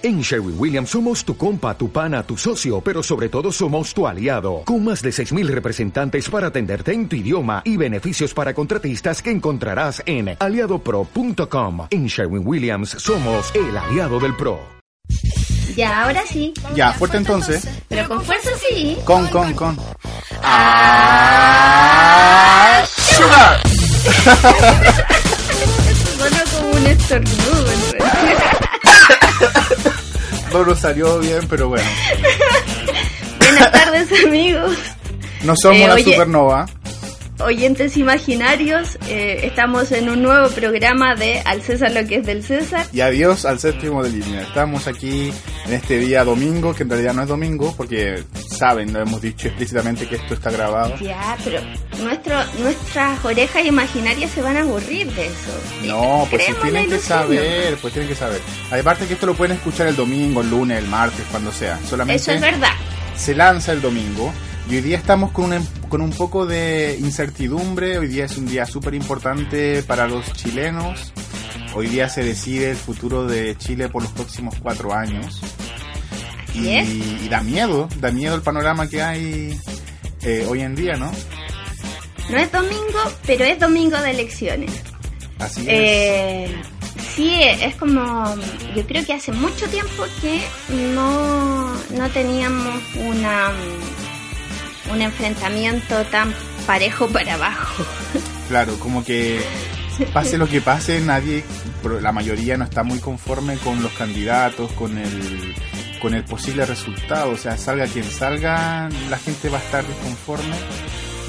[0.00, 4.06] En Sherwin Williams somos tu compa, tu pana, tu socio, pero sobre todo somos tu
[4.06, 9.20] aliado, con más de 6.000 representantes para atenderte en tu idioma y beneficios para contratistas
[9.20, 11.88] que encontrarás en aliadopro.com.
[11.90, 14.60] En Sherwin Williams somos el aliado del PRO.
[15.74, 16.54] Ya, ahora sí.
[16.76, 17.68] Ya, fuerte entonces.
[17.88, 18.96] Pero con fuerza sí.
[19.04, 19.76] Con, con, con.
[20.44, 21.64] ¡Ah!
[22.86, 23.60] ¡Sugar!
[26.18, 27.70] Bueno, como un estornudo.
[27.70, 28.58] en realidad.
[30.52, 31.84] No nos salió bien, pero bueno.
[33.38, 34.76] Buenas tardes, amigos.
[35.42, 36.04] No somos Eh, la oye.
[36.12, 36.66] supernova.
[37.40, 42.42] Oyentes imaginarios, eh, estamos en un nuevo programa de Al César lo que es del
[42.42, 42.84] César.
[42.92, 44.42] Y adiós al séptimo de línea.
[44.42, 45.32] Estamos aquí
[45.66, 49.46] en este día domingo, que en realidad no es domingo, porque saben, lo hemos dicho
[49.46, 50.96] explícitamente que esto está grabado.
[51.00, 51.60] Ya, pero
[52.02, 55.60] nuestro, nuestras orejas imaginarias se van a aburrir de eso.
[55.84, 58.40] No, pues si tienen que saber, pues tienen que saber.
[58.72, 61.78] Aparte que esto lo pueden escuchar el domingo, el lunes, el martes, cuando sea.
[61.88, 62.72] Solamente Eso es verdad.
[63.16, 64.32] se lanza el domingo.
[64.70, 67.98] Y hoy día estamos con un, con un poco de incertidumbre.
[67.98, 71.12] Hoy día es un día súper importante para los chilenos.
[71.74, 75.40] Hoy día se decide el futuro de Chile por los próximos cuatro años.
[76.54, 79.58] Y da miedo, da miedo el panorama que hay
[80.22, 81.12] eh, hoy en día, ¿no?
[82.28, 84.72] No es domingo, pero es domingo de elecciones.
[85.38, 85.66] Así es.
[85.68, 86.62] Eh,
[87.14, 88.34] sí, es como,
[88.74, 90.42] yo creo que hace mucho tiempo que
[90.94, 93.52] no, no teníamos una,
[94.90, 96.34] un enfrentamiento tan
[96.66, 97.84] parejo para abajo.
[98.48, 99.42] Claro, como que
[100.14, 101.44] pase lo que pase, nadie,
[102.00, 105.54] la mayoría no está muy conforme con los candidatos, con el,
[106.00, 107.32] con el posible resultado.
[107.32, 110.56] O sea, salga quien salga, la gente va a estar desconforme.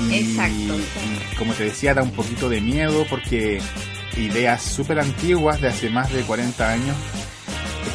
[0.09, 1.35] Y, Exacto, sí.
[1.37, 3.59] como te decía, da un poquito de miedo porque
[4.15, 6.95] ideas súper antiguas de hace más de 40 años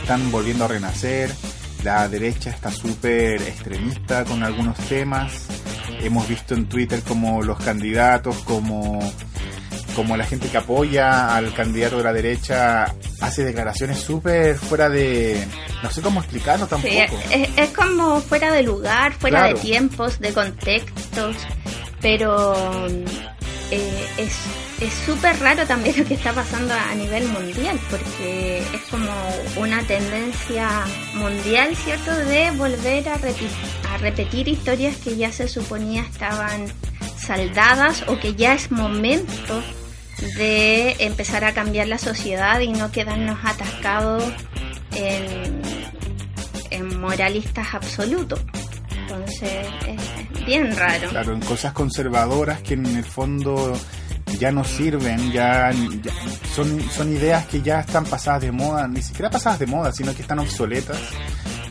[0.03, 1.31] están volviendo a renacer.
[1.85, 5.47] La derecha está súper extremista con algunos temas.
[6.01, 8.98] Hemos visto en Twitter como los candidatos, como,
[9.95, 12.86] como la gente que apoya al candidato de la derecha
[13.20, 15.47] hace declaraciones súper fuera de...
[15.83, 16.92] No sé cómo explicarlo tampoco.
[16.95, 16.98] Sí,
[17.31, 19.57] es, es como fuera de lugar, fuera Claro.
[19.57, 21.37] de tiempos, de contextos,
[22.01, 22.87] pero
[23.70, 24.07] eh,
[24.80, 29.11] es súper raro también lo que está pasando a nivel mundial, porque es como
[29.57, 30.69] una tendencia
[31.14, 33.48] mundial, ¿cierto?, de volver a, repi-
[33.92, 36.67] a repetir historias que ya se suponía estaban
[37.17, 39.63] saldadas o que ya es momento
[40.36, 44.23] de empezar a cambiar la sociedad y no quedarnos atascados
[44.95, 45.63] en
[47.01, 48.41] moralistas absolutos.
[49.09, 51.09] Entonces es, bien raro.
[51.09, 53.77] Claro, en cosas conservadoras que en el fondo
[54.39, 55.70] ya no sirven, ya,
[56.03, 56.13] ya
[56.55, 60.14] son, son ideas que ya están pasadas de moda, ni siquiera pasadas de moda, sino
[60.14, 60.98] que están obsoletas.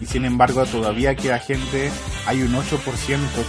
[0.01, 1.89] Y sin embargo todavía queda gente,
[2.25, 2.67] hay un 8%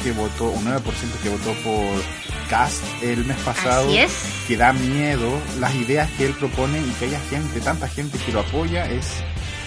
[0.02, 0.82] que votó, un 9%
[1.22, 2.02] que votó por
[2.48, 4.12] Cast el mes pasado, Así es.
[4.46, 8.32] que da miedo las ideas que él propone y que haya gente, tanta gente que
[8.32, 9.06] lo apoya, es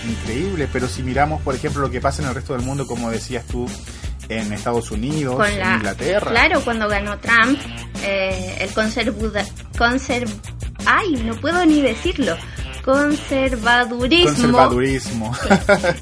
[0.08, 0.70] increíble.
[0.72, 3.46] Pero si miramos, por ejemplo, lo que pasa en el resto del mundo, como decías
[3.46, 3.68] tú,
[4.30, 6.32] en Estados Unidos, Con en la, Inglaterra.
[6.32, 7.60] Claro, cuando ganó Trump,
[8.04, 9.46] eh, el conservuda,
[9.78, 10.30] conserv,
[10.86, 12.36] ay, no puedo ni decirlo,
[12.84, 15.38] conservadurismo, Conservadurismo.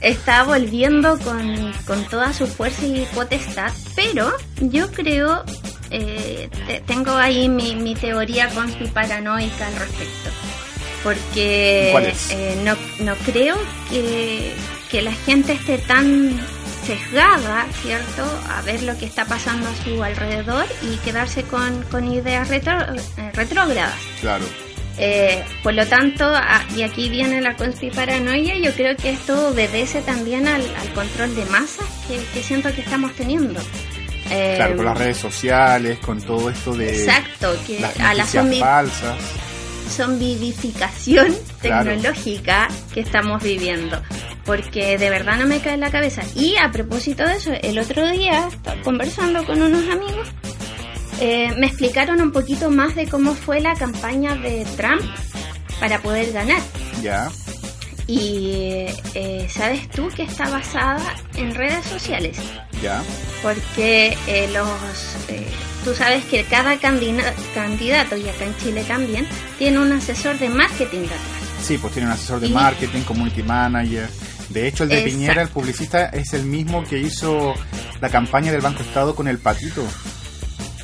[0.01, 4.31] está volviendo con, con toda su fuerza y potestad, pero
[4.61, 5.43] yo creo,
[5.91, 10.29] eh, te- tengo ahí mi, mi teoría conspiparanoica al respecto,
[11.03, 11.91] porque
[12.31, 12.75] eh, no,
[13.05, 13.55] no creo
[13.89, 14.53] que,
[14.89, 16.39] que la gente esté tan
[16.85, 22.11] sesgada, ¿cierto?, a ver lo que está pasando a su alrededor y quedarse con, con
[22.11, 23.95] ideas retro- eh, retrógradas.
[24.21, 24.45] claro.
[24.97, 30.01] Eh, por lo tanto, a- y aquí viene la conspiparanoia, yo creo que esto obedece
[30.01, 33.59] también al, al control de masas que, que siento que estamos teniendo.
[34.29, 39.17] Eh, Claro, con las redes sociales, con todo esto de Exacto, que las a falsas.
[39.89, 41.91] Zombificación Claro.
[41.91, 44.01] tecnológica que estamos viviendo.
[44.45, 46.21] Porque de verdad no me cae en la cabeza.
[46.35, 48.47] Y a propósito de eso, el otro día,
[48.83, 50.27] conversando con unos amigos,
[51.19, 55.01] eh, me explicaron un poquito más de cómo fue la campaña de Trump
[55.79, 56.61] para poder ganar.
[57.01, 57.29] Ya,
[58.07, 58.85] Y
[59.15, 62.37] eh, sabes tú que está basada en redes sociales.
[62.81, 63.01] ya.
[63.41, 64.67] Porque eh, los
[65.27, 65.47] eh,
[65.83, 71.01] tú sabes que cada candidato, y acá en Chile también, tiene un asesor de marketing
[71.01, 71.19] detrás.
[71.63, 74.07] Sí, pues tiene un asesor de Y- marketing, community manager.
[74.49, 75.17] De hecho, el de Exacto.
[75.17, 77.55] Piñera, el publicista, es el mismo que hizo
[77.99, 79.83] la campaña del Banco Estado con el patito.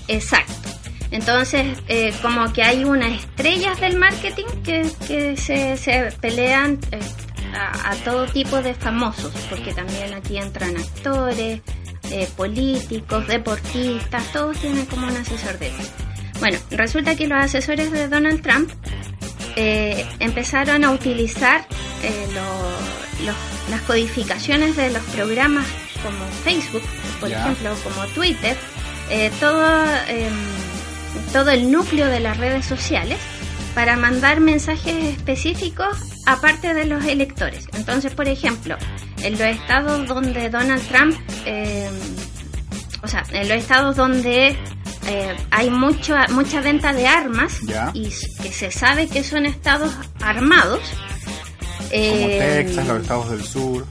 [0.08, 0.61] Exacto.
[1.12, 7.00] Entonces, eh, como que hay unas estrellas del marketing que, que se, se pelean eh,
[7.54, 11.62] a, todo tipo de famosos, porque también aquí entran actores,
[12.10, 15.92] eh, políticos, deportistas, todos tienen como un asesor de eso.
[16.40, 18.70] Bueno, resulta que los asesores de Donald Trump
[19.56, 21.66] eh, empezaron a utilizar
[22.04, 22.28] eh,
[23.70, 25.66] las codificaciones de los programas
[26.04, 26.84] como Facebook,
[27.20, 28.58] por ejemplo, como Twitter,
[29.40, 30.34] todo, em,
[31.34, 33.18] todo el núcleo de las redes sociales
[33.74, 37.68] para mandar mensajes específicos aparte de los electores.
[37.74, 38.78] Entonces, por ejemplo,
[39.24, 41.16] en los estados donde Donald Trump,
[41.46, 41.90] eh,
[43.04, 44.58] o sea, en los estados donde
[45.08, 47.60] eh, hay mucho, mucha venta de armas
[47.94, 48.10] y
[48.42, 49.92] que se sabe que son estados
[50.22, 50.82] armados.
[51.78, 53.86] Como eh, Texas, los estados del sur.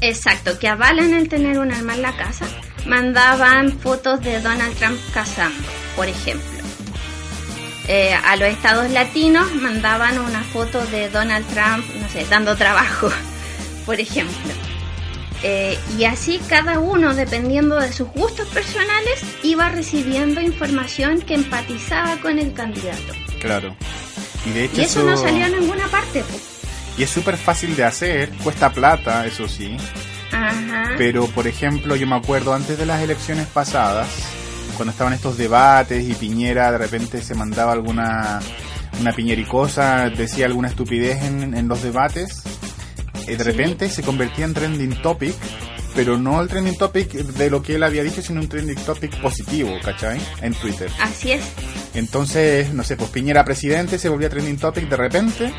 [0.00, 2.46] Exacto, que avalan el tener un arma en la casa,
[2.86, 5.56] mandaban fotos de Donald Trump cazando,
[5.98, 6.62] por ejemplo.
[7.88, 13.10] Eh, a los estados latinos mandaban una foto de Donald Trump, no sé, dando trabajo,
[13.86, 14.52] por ejemplo.
[15.42, 22.16] Eh, y así cada uno, dependiendo de sus gustos personales, iba recibiendo información que empatizaba
[22.18, 23.12] con el candidato.
[23.40, 23.74] Claro.
[24.46, 26.22] Y, de hecho eso, no salió en ninguna parte.
[26.96, 29.76] Y es súper fácil de hacer, cuesta plata, eso sí.
[30.30, 30.94] Ajá.
[30.96, 34.08] Pero, por ejemplo, yo me acuerdo antes de las elecciones pasadas,
[34.78, 38.40] cuando estaban estos debates y Piñera de repente se mandaba alguna
[39.00, 42.42] una piñericosa, decía alguna estupidez en, los debates,
[43.26, 45.34] eh, de repente se convertía en trending topic,
[45.94, 49.20] pero no el trending topic de lo que él había dicho, sino un trending topic
[49.20, 50.20] positivo, ¿cachai?
[50.42, 50.90] En Twitter.
[51.00, 51.42] Así es.
[51.94, 55.52] Entonces, no sé, pues Piñera presidente se volvía trending topic de repente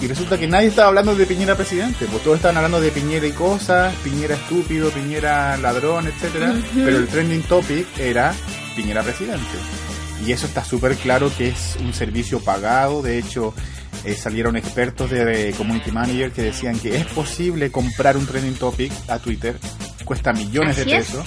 [0.00, 3.26] y resulta que nadie estaba hablando de Piñera presidente, pues todos estaban hablando de Piñera
[3.26, 8.34] y cosas, Piñera estúpido, Piñera ladrón, etcétera, pero el trending topic era
[8.74, 9.56] Piñera presidente.
[10.26, 13.54] Y eso está súper claro que es un servicio pagado, de hecho
[14.04, 18.92] eh, salieron expertos de, Community Manager que decían que es posible comprar un trending topic
[19.08, 19.56] a Twitter,
[20.04, 21.24] cuesta millones de pesos.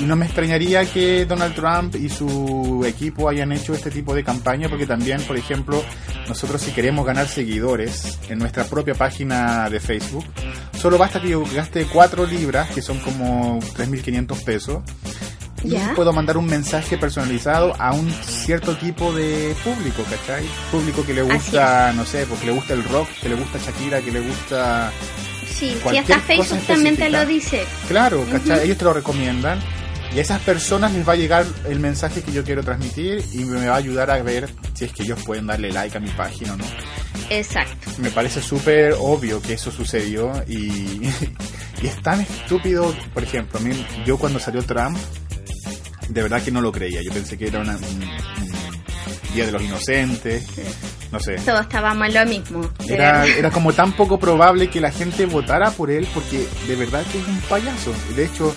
[0.00, 4.22] Y no me extrañaría que Donald Trump y su equipo hayan hecho este tipo de
[4.22, 5.82] campaña, porque también, por ejemplo,
[6.28, 10.24] nosotros si queremos ganar seguidores en nuestra propia página de Facebook,
[10.80, 14.82] solo basta que yo gaste 4 libras, que son como 3.500 pesos,
[15.64, 20.44] y puedo mandar un mensaje personalizado a un cierto tipo de público, ¿cachai?
[20.70, 24.00] Público que le gusta, no sé, porque le gusta el rock, que le gusta Shakira,
[24.00, 24.92] que le gusta...
[25.52, 27.66] Sí, si hasta Facebook también te lo dice.
[27.88, 28.64] Claro, ¿cachai?
[28.64, 29.58] Ellos te lo recomiendan
[30.14, 33.38] y a esas personas les va a llegar el mensaje que yo quiero transmitir y
[33.44, 36.10] me va a ayudar a ver si es que ellos pueden darle like a mi
[36.10, 36.64] página o no.
[37.30, 37.90] Exacto.
[37.98, 41.02] Me parece súper obvio que eso sucedió y,
[41.82, 42.94] y es tan estúpido.
[43.12, 44.96] Por ejemplo, a mí, yo cuando salió Trump,
[46.08, 47.02] de verdad que no lo creía.
[47.02, 48.00] Yo pensé que era una, un,
[49.34, 50.46] Día de los Inocentes,
[51.12, 51.36] no sé.
[51.36, 52.70] Todos estábamos en lo mismo.
[52.88, 57.04] Era, era como tan poco probable que la gente votara por él porque de verdad
[57.12, 57.92] que es un payaso.
[58.16, 58.54] De hecho,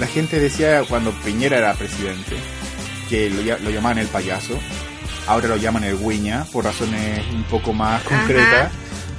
[0.00, 2.34] la gente decía cuando Piñera era presidente
[3.08, 4.58] que lo, llamaban el payaso,
[5.26, 8.72] ahora lo llaman el guiña por razones un poco más concretas.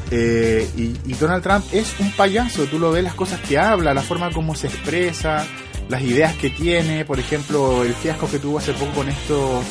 [0.09, 4.01] Eh, y, Donald Trump es un payaso, tú lo ves las cosas que habla, la
[4.01, 5.45] forma como se expresa,
[5.87, 9.63] las ideas que tiene, por ejemplo, el fiasco que tuvo hace poco con estos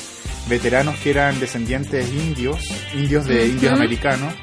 [0.49, 4.35] veteranos que eran descendientes indios, indios de indios americanos,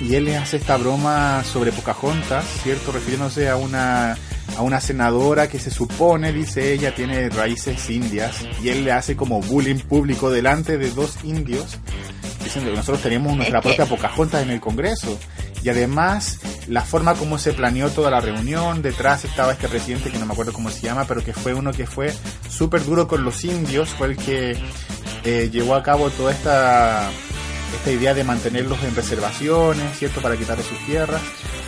[0.00, 2.92] y él les hace esta broma sobre Pocahontas, ¿cierto?
[2.92, 4.16] Refiriéndose a una
[4.56, 9.16] a una senadora que se supone, dice ella, tiene raíces indias y él le hace
[9.16, 11.78] como bullying público delante de dos indios,
[12.42, 15.18] diciendo que nosotros teníamos nuestra propia Pocahontas en el Congreso.
[15.62, 16.38] Y además,
[16.68, 20.32] la forma como se planeó toda la reunión, detrás estaba este presidente que no me
[20.32, 22.14] acuerdo cómo se llama, pero que fue uno que fue
[22.48, 24.56] súper duro con los indios, fue el que
[25.24, 27.10] eh, llevó a cabo toda esta,
[27.74, 30.20] esta idea de mantenerlos en reservaciones, ¿cierto?
[30.20, 31.22] Para quitarles sus tierras.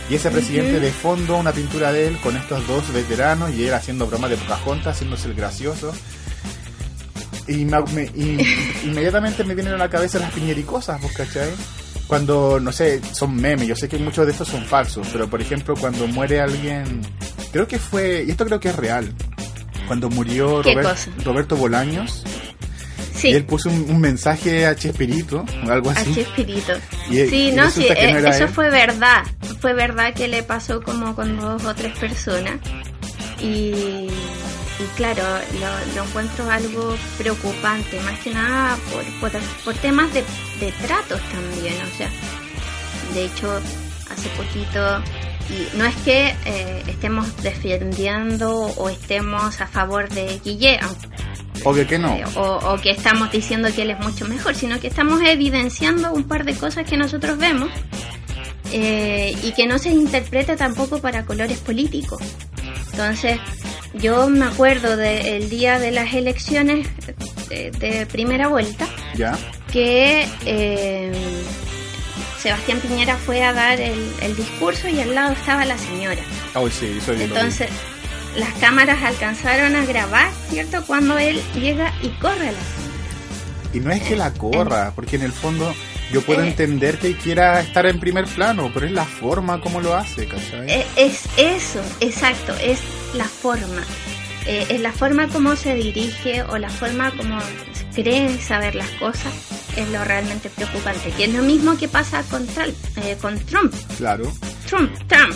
[0.09, 3.73] Y ese presidente de fondo, una pintura de él con estos dos veteranos y él
[3.73, 5.93] haciendo broma de Pocahontas, haciéndose el gracioso.
[7.47, 7.61] Y,
[8.83, 11.49] inmediatamente me vienen a la cabeza las piñericosas, ¿vos cachai?
[12.07, 15.41] Cuando, no sé, son memes, yo sé que muchos de estos son falsos, pero por
[15.41, 17.01] ejemplo cuando muere alguien,
[17.51, 19.13] creo que fue, y esto creo que es real,
[19.85, 20.63] cuando murió
[21.23, 22.23] Roberto Bolaños,
[23.23, 26.11] y él puso un, mensaje a Chespirito o algo así.
[26.11, 26.73] A Chespirito.
[27.09, 29.23] sí, no, sí, eh, eso fue verdad.
[29.59, 32.55] Fue verdad que le pasó como con dos o tres personas.
[33.41, 35.23] Y, y claro,
[35.95, 38.77] lo, encuentro algo preocupante, más que nada
[39.21, 39.31] por,
[39.63, 40.23] por, temas de,
[40.59, 41.75] de tratos también.
[41.81, 42.09] O sea,
[43.13, 43.61] de hecho,
[44.09, 45.01] hace poquito
[45.49, 50.79] y no es que eh, estemos defendiendo o estemos a favor de Guille,
[51.63, 52.15] Obvio que no.
[52.15, 56.23] Eh, o, que estamos diciendo que él es mucho mejor, sino que estamos evidenciando un
[56.23, 57.69] par de cosas que nosotros vemos
[58.71, 62.21] eh, y que no se interprete tampoco para colores políticos.
[62.91, 63.39] Entonces,
[63.95, 66.87] yo me acuerdo del día de las elecciones
[67.49, 69.37] de, primera vuelta, ¿Ya?
[69.71, 71.11] que eh,
[72.41, 76.21] Sebastián Piñera fue a dar el, discurso y al lado estaba la señora.
[76.71, 77.69] sí, Entonces,
[78.37, 80.83] las cámaras alcanzaron a grabar, ¿cierto?
[80.85, 82.89] Cuando él llega y corre a la señora.
[83.73, 85.73] Y no es que la corra, porque en el fondo
[86.11, 89.81] yo puedo eh, entender que quiera estar en primer plano, pero es la forma como
[89.81, 90.69] lo hace, ¿cachai?
[90.71, 92.79] Eh, es, eso, exacto, es
[93.13, 93.83] la forma.
[94.47, 97.37] Eh, es la forma como se dirige o la forma como
[97.93, 99.33] cree saber las cosas
[99.81, 101.11] es lo realmente preocupante.
[101.11, 102.47] Que es lo mismo que pasa con,
[103.21, 103.73] con Trump.
[103.97, 104.31] Claro.
[104.67, 105.35] Trump, Trump,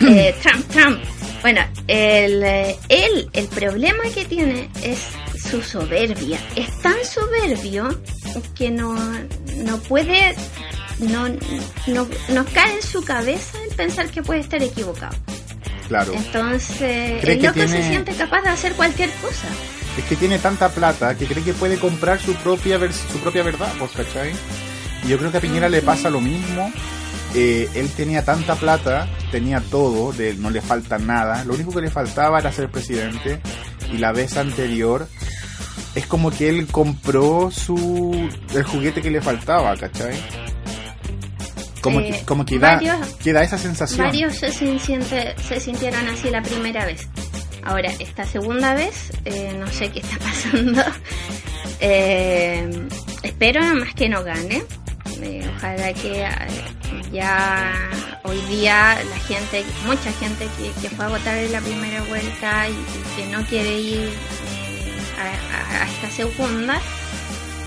[0.42, 0.98] Trump, Trump.
[1.40, 4.98] Bueno, el, él, el problema que tiene es
[5.48, 6.38] su soberbia.
[6.56, 7.88] Es tan soberbio
[8.54, 8.94] que no,
[9.56, 10.34] no puede,
[10.98, 11.28] no,
[11.86, 15.16] no, nos cae en su cabeza el pensar que puede estar equivocado.
[15.86, 16.12] Claro.
[16.12, 19.48] Entonces, el loco se siente capaz de hacer cualquier cosa.
[19.98, 23.72] Es que tiene tanta plata que cree que puede comprar su propia, su propia verdad,
[23.80, 24.32] ¿vos cachai?
[25.04, 26.72] Y yo creo que a Piñera le pasa lo mismo.
[27.34, 31.44] Eh, él tenía tanta plata, tenía todo, de, no le falta nada.
[31.44, 33.40] Lo único que le faltaba era ser presidente.
[33.92, 35.08] Y la vez anterior
[35.96, 40.14] es como que él compró su el juguete que le faltaba, ¿cachai?
[41.80, 42.80] Como, que, eh, como que, da,
[43.42, 44.06] esa sensación.
[44.06, 47.08] Varios se, se sintieron así la primera vez.
[47.68, 50.82] Ahora, esta segunda vez, eh, no sé qué está pasando.
[51.80, 52.68] Eh,
[53.22, 54.64] espero más que no gane.
[55.56, 56.26] ojalá que
[57.12, 57.72] ya
[58.24, 60.48] hoy día la gente, mucha gente
[60.80, 62.76] que, fue a votar en la primera vuelta y
[63.14, 64.10] que no quiere ir
[65.20, 66.80] a, esta segunda.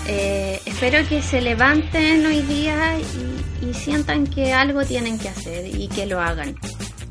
[0.06, 5.88] Eh, espero que se levanten hoy día y, sientan que algo tienen que hacer y
[5.88, 6.54] que lo hagan.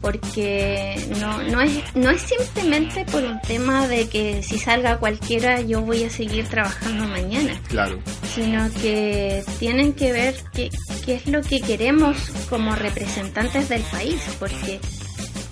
[0.01, 5.61] Porque no, no, es, no es simplemente por un tema de que si salga cualquiera
[5.61, 7.53] yo voy a seguir trabajando mañana.
[7.67, 7.99] Claro.
[8.33, 10.69] Sino que tienen que ver qué,
[11.05, 12.17] qué es lo que queremos
[12.49, 14.21] como representantes del país.
[14.39, 14.79] Porque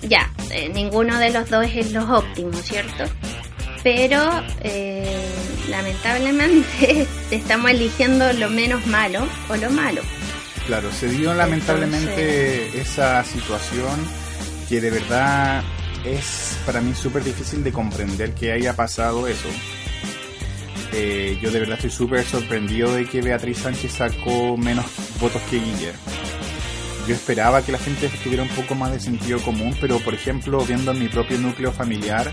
[0.02, 3.04] ya, eh, ninguno de los dos es los óptimos, ¿cierto?
[3.82, 5.26] pero eh,
[5.68, 10.02] lamentablemente estamos eligiendo lo menos malo o lo malo.
[10.66, 13.98] Claro, se dio lamentablemente esa situación
[14.70, 15.64] que de verdad
[16.04, 19.48] es para mí súper difícil de comprender que haya pasado eso.
[20.92, 24.86] Eh, yo de verdad estoy súper sorprendido de que Beatriz Sánchez sacó menos
[25.20, 26.00] votos que Guillermo.
[27.08, 30.64] Yo esperaba que la gente tuviera un poco más de sentido común, pero por ejemplo,
[30.64, 32.32] viendo mi propio núcleo familiar,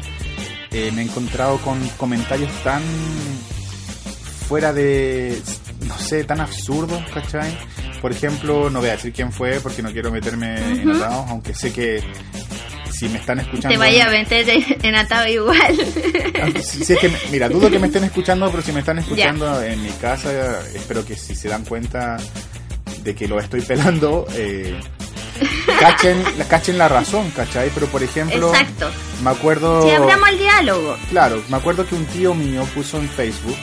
[0.69, 2.83] eh, me he encontrado con comentarios tan
[4.47, 5.41] fuera de,
[5.81, 7.57] no sé, tan absurdos, ¿cachai?
[8.01, 11.53] Por ejemplo, no voy a decir quién fue porque no quiero meterme en atados, aunque
[11.53, 12.03] sé que
[12.91, 13.69] si me están escuchando...
[13.69, 14.47] Te vaya a meter
[14.81, 15.77] en atado igual.
[16.63, 19.81] Si, es que, mira, dudo que me estén escuchando, pero si me están escuchando en
[19.81, 22.17] mi casa, espero que si se dan cuenta
[23.03, 24.79] de que lo estoy pelando, eh,
[25.79, 27.69] cachen, cachen la razón, ¿cachai?
[27.73, 28.89] Pero por ejemplo, Exacto.
[29.23, 29.83] me acuerdo...
[29.83, 30.97] Si abramos el diálogo.
[31.09, 33.57] Claro, me acuerdo que un tío mío puso en Facebook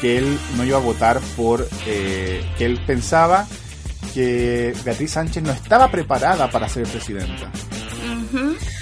[0.00, 1.68] que él no iba a votar por...
[1.86, 3.46] Eh, que él pensaba
[4.14, 7.50] que Beatriz Sánchez no estaba preparada para ser presidenta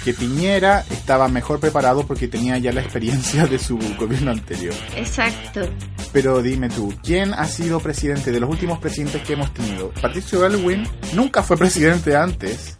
[0.03, 4.73] que Piñera estaba mejor preparado porque tenía ya la experiencia de su gobierno anterior.
[4.95, 5.69] Exacto.
[6.13, 9.91] Pero dime tú, ¿quién ha sido presidente de los últimos presidentes que hemos tenido?
[10.01, 12.77] Patricio Elwin nunca fue presidente antes.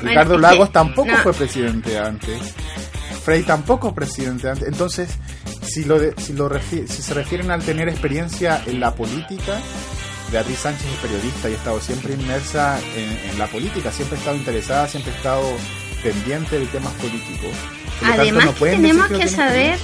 [0.00, 2.54] Ricardo Lagos tampoco fue presidente antes.
[3.24, 4.68] Frey tampoco presidente antes.
[4.68, 5.08] Entonces,
[5.70, 9.60] si, lo si, lo si se refieren al tener experiencia en la política,
[10.30, 14.20] Beatriz Sánchez es periodista y ha estado siempre inmersa en, en, la política, siempre ha
[14.20, 15.42] estado interesada, siempre ha estado
[16.02, 17.50] pendiente de temas políticos.
[18.02, 19.78] Además tenemos que, saber,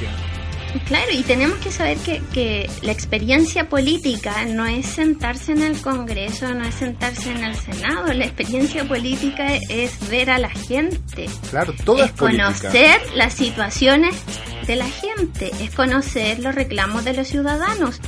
[0.86, 5.80] claro, y tenemos que saber que, que la experiencia política no es sentarse en el
[5.80, 11.28] Congreso, no es sentarse en el Senado, la experiencia política es ver a la gente.
[11.50, 14.14] Claro, todo es, conocer las situaciones
[14.66, 18.00] de la gente, es conocer los reclamos de los ciudadanos.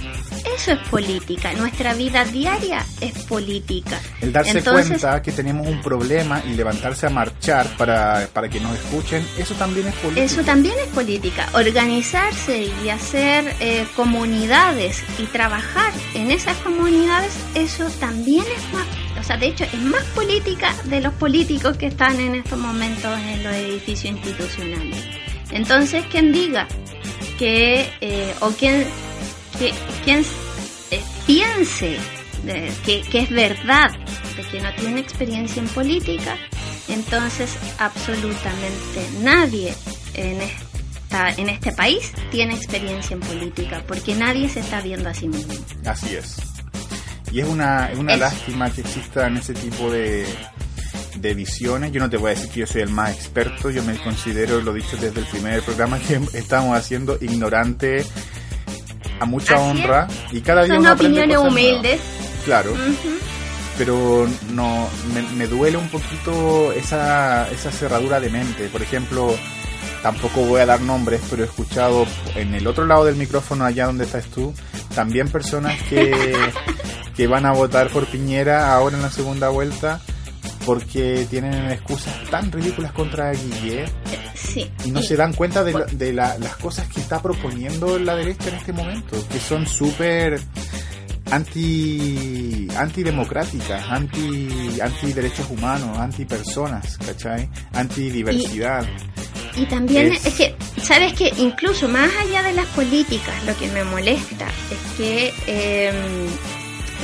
[0.56, 3.98] Eso es política, nuestra vida diaria es política.
[4.20, 8.74] El darse cuenta que tenemos un problema y levantarse a marchar para, para que nos
[8.76, 10.24] escuchen, eso también es política.
[10.24, 11.48] Eso también es política.
[11.54, 18.86] Organizarse y hacer eh, comunidades y trabajar en esas comunidades, eso también es más
[19.18, 23.18] o sea, de hecho es más política de los políticos que están en estos momentos
[23.18, 25.27] en los edificios institucionales.
[25.50, 26.66] Entonces, quien diga
[27.38, 28.86] que, eh, o quien,
[29.58, 29.72] que,
[30.04, 30.24] quien
[30.90, 31.98] eh, piense
[32.84, 33.90] que, es verdad
[34.36, 36.36] gente que no tiene experiencia en política,
[36.88, 39.74] entonces absolutamente nadie
[40.14, 45.14] en esta, en este país tiene experiencia en política, porque nadie se está viendo a
[45.14, 45.54] sí mismo.
[45.84, 46.36] Así es.
[47.32, 50.26] Y es una, una lástima que existan ese tipo de,
[51.16, 51.92] de visiones.
[51.92, 54.60] Yo no te voy a decir que yo soy el más experto, yo me considero,
[54.60, 58.04] lo dicho desde el primer programa que estamos haciendo, ignorante
[59.20, 61.72] a mucha honra y cada día Son uno aprende opiniones cosas nuevas.
[61.74, 62.00] humildes.
[62.44, 62.74] Claro,
[63.76, 68.68] pero no me, me duele un poquito esa, esa cerradura de mente.
[68.68, 69.34] Por ejemplo,
[70.02, 73.86] tampoco voy a dar nombres, pero he escuchado en el otro lado del micrófono, allá
[73.86, 74.54] donde estás tú,
[74.94, 76.34] también personas que,
[77.16, 80.00] que van a votar por Piñera ahora en la segunda vuelta
[80.68, 83.90] porque tienen excusas tan ridículas contra Guillet
[84.34, 84.70] Sí.
[84.84, 88.14] y no se dan cuenta de, la- de la- las cosas que está proponiendo la
[88.14, 90.38] derecha en este momento, que son súper
[91.30, 97.48] anti antidemocráticas, anti anti derechos humanos, anti personas, ¿cachai?
[97.72, 98.84] Anti diversidad.
[99.56, 100.34] Y también Es- es...
[100.34, 105.32] que, ¿sabes que Incluso más allá de las políticas, lo que me molesta es que
[105.46, 105.92] eh,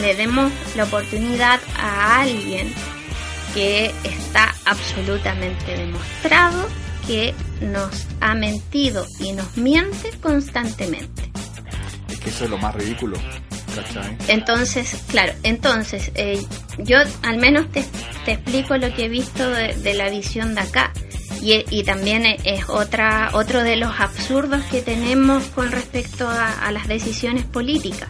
[0.03, 2.73] le demos la oportunidad a alguien
[3.55, 6.67] que está absolutamente demostrado
[7.07, 11.31] que nos ha mentido y nos miente constantemente.
[12.09, 13.17] Es que eso es lo más ridículo,
[13.75, 14.17] ¿cachai?
[14.29, 16.43] Entonces, claro, entonces eh,
[16.79, 17.85] yo al menos te,
[18.25, 20.93] te explico lo que he visto de, de la visión de acá.
[21.43, 26.73] Y, y también es otra, otro de los absurdos que tenemos con respecto a, a
[26.73, 28.09] las decisiones políticas,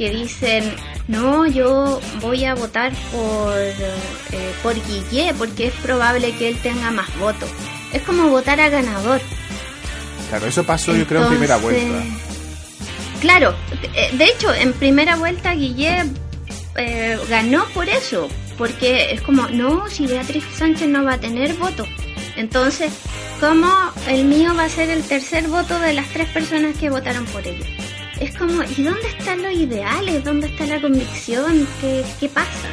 [0.00, 0.64] que dicen,
[1.08, 6.90] no, yo voy a votar por, eh, por Guille porque es probable que él tenga
[6.90, 7.50] más votos.
[7.92, 9.20] Es como votar a ganador.
[10.30, 12.02] Claro, eso pasó yo creo en primera vuelta.
[13.20, 13.54] Claro,
[13.92, 16.06] de hecho, en primera vuelta Guille
[16.76, 21.52] eh, ganó por eso, porque es como, no, si Beatriz Sánchez no va a tener
[21.56, 21.84] voto.
[22.38, 22.90] Entonces,
[23.38, 23.70] ¿cómo
[24.08, 27.46] el mío va a ser el tercer voto de las tres personas que votaron por
[27.46, 27.66] ella?
[28.20, 30.22] Es como, ¿y dónde están los ideales?
[30.24, 31.66] ¿Dónde está la convicción?
[31.80, 32.68] ¿Qué, qué pasa?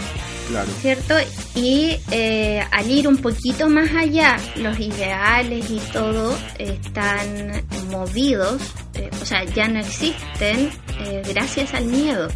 [0.49, 0.69] Claro.
[0.81, 1.13] ¿cierto?
[1.55, 8.61] Y eh, al ir un poquito más allá, los ideales y todo están movidos,
[8.93, 10.69] eh, o sea, ya no existen
[11.01, 12.29] eh, gracias al miedo,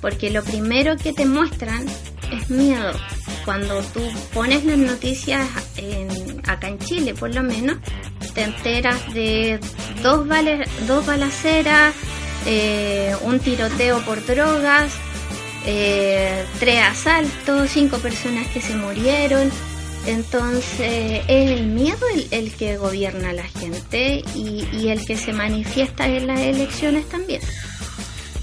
[0.00, 1.84] porque lo primero que te muestran
[2.32, 2.92] es miedo.
[3.44, 4.00] Cuando tú
[4.32, 5.46] pones las noticias
[5.76, 7.76] en, acá en Chile, por lo menos,
[8.32, 9.60] te enteras de
[10.02, 11.94] dos, bale- dos balaceras,
[12.46, 14.92] eh, un tiroteo por drogas,
[15.66, 19.50] eh, tres asaltos, cinco personas que se murieron.
[20.06, 21.98] Entonces es el miedo
[22.30, 27.42] el, que gobierna a la gente y, el que se manifiesta en las elecciones también.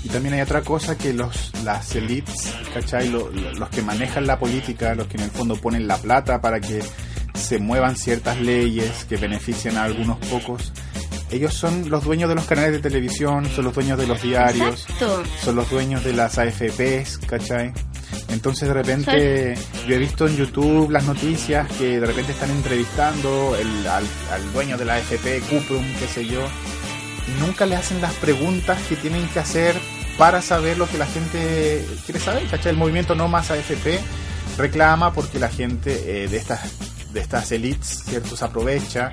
[0.03, 3.09] Y también hay otra cosa que los las elites, ¿cachai?
[3.09, 6.39] Lo- lo- los que manejan la política, los que en el fondo ponen la plata
[6.39, 6.81] para que
[7.33, 10.71] se muevan ciertas leyes que benefician a algunos pocos,
[11.31, 14.81] ellos son los dueños de los canales de televisión, son los dueños de los diarios,
[14.89, 15.23] Exacto.
[15.43, 17.73] son los dueños de las AFPs, ¿cachai?
[18.29, 19.55] Entonces de repente
[19.87, 24.53] yo he visto en YouTube las noticias que de repente están entrevistando el- al, al
[24.53, 26.41] dueño de la AFP, Cuprum, qué sé yo,
[27.27, 29.75] y nunca le hacen las preguntas que tienen que hacer
[30.17, 32.71] para saber lo que la gente quiere saber, ¿cachai?
[32.71, 33.99] El movimiento No Más AFP
[34.57, 36.61] reclama porque la gente eh, de estas
[37.17, 38.37] de estas elites, ¿cierto?
[38.37, 39.11] Se aprovecha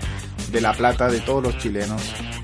[0.53, 2.03] de la plata de todos los chilenos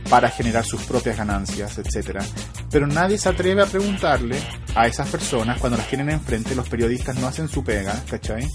[0.08, 2.24] para generar sus propias ganancias, etcétera.
[2.70, 4.38] Pero nadie se atreve a preguntarle
[4.74, 8.48] a esas personas cuando las tienen enfrente, los periodistas no hacen su pega, ¿cachai?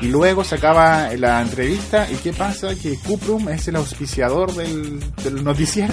[0.00, 2.74] Y luego se acaba la entrevista y ¿qué pasa?
[2.74, 5.92] Que Cuprum es el auspiciador del, del noticiero.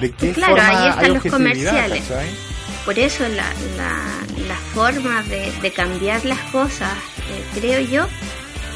[0.00, 2.02] ¿De qué Claro, forma ahí están hay los comerciales.
[2.02, 2.28] ¿cachai?
[2.84, 6.92] Por eso la, la, la forma de, de cambiar las cosas,
[7.30, 8.06] eh, creo yo,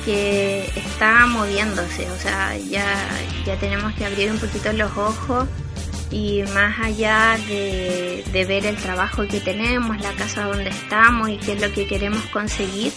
[0.06, 2.08] que está moviéndose.
[2.10, 2.86] O sea, ya,
[3.44, 5.46] ya tenemos que abrir un poquito los ojos
[6.10, 11.36] y más allá de, de ver el trabajo que tenemos, la casa donde estamos y
[11.36, 12.92] qué es lo que queremos conseguir,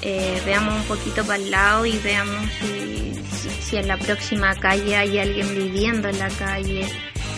[0.00, 4.54] eh, veamos un poquito para el lado y veamos si, si, si en la próxima
[4.54, 6.88] calle hay alguien viviendo en la calle,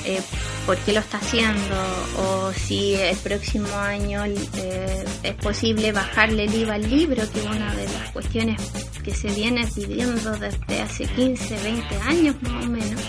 [0.04, 0.20] eh,
[0.66, 1.76] por qué lo está haciendo,
[2.18, 7.46] o si el próximo año eh, es posible bajarle el IVA al libro, que es
[7.46, 8.60] una de las cuestiones
[9.02, 13.00] que se viene pidiendo desde hace 15, 20 años más o menos.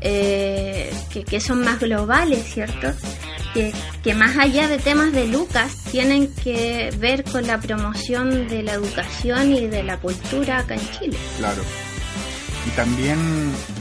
[0.00, 2.92] Eh, que, que son más globales, ¿cierto?
[3.54, 3.72] Que,
[4.04, 8.74] que más allá de temas de Lucas tienen que ver con la promoción de la
[8.74, 11.16] educación y de la cultura acá en Chile.
[11.38, 11.62] Claro.
[12.66, 13.18] Y también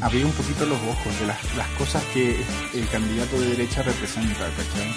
[0.02, 2.36] abrir un poquito los ojos de las, las cosas que
[2.74, 4.94] el candidato de derecha representa, ¿cachai?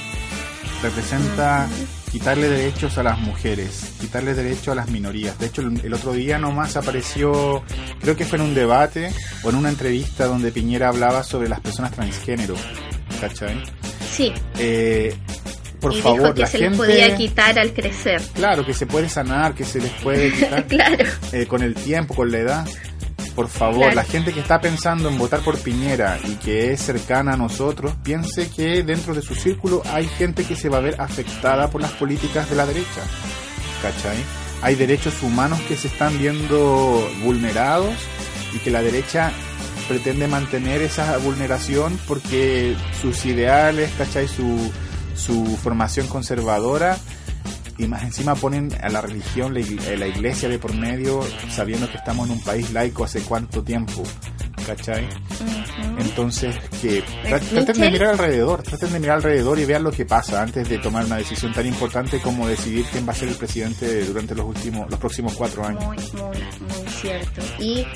[0.82, 1.68] Representa
[2.12, 5.38] quitarle derechos a las mujeres, quitarle derechos a las minorías.
[5.38, 7.62] De hecho, el, el, otro día nomás apareció,
[8.00, 9.10] creo que fue en un debate
[9.42, 12.54] o en una entrevista donde Piñera hablaba sobre las personas transgénero.
[13.20, 13.60] ¿Cachai?
[14.12, 14.32] Sí.
[14.58, 15.14] Eh,
[15.80, 16.70] por y favor, dijo que la se gente...
[16.70, 18.20] les podía quitar al crecer.
[18.34, 21.04] Claro, que se puede sanar, que se les puede quitar claro.
[21.32, 22.66] eh, con el tiempo, con la edad.
[23.38, 27.34] Por favor, la gente que está pensando en votar por Piñera y que es cercana
[27.34, 31.00] a nosotros, piense que dentro de su círculo hay gente que se va a ver
[31.00, 33.00] afectada por las políticas de la derecha.
[33.80, 34.16] ¿Cachai?
[34.60, 37.94] Hay derechos humanos que se están viendo vulnerados
[38.52, 39.30] y que la derecha
[39.86, 44.26] pretende mantener esa vulneración porque sus ideales, ¿cachai?
[44.26, 44.72] Su,
[45.14, 46.98] su formación conservadora
[47.78, 51.96] y más encima ponen a la religión, igle- la iglesia de por medio, sabiendo que
[51.96, 54.02] estamos en un país laico hace cuánto tiempo,
[54.76, 55.08] ¿cachai?
[55.98, 60.04] Entonces, que tra- traten de mirar alrededor, traten de mirar alrededor y vean lo que
[60.04, 63.34] pasa antes de tomar una decisión tan importante como decidir quién va a ser el
[63.36, 65.82] presidente durante los últimos, los próximos cuatro años.
[65.84, 66.36] Muy, muy,
[66.82, 67.40] muy cierto.
[67.58, 67.86] Y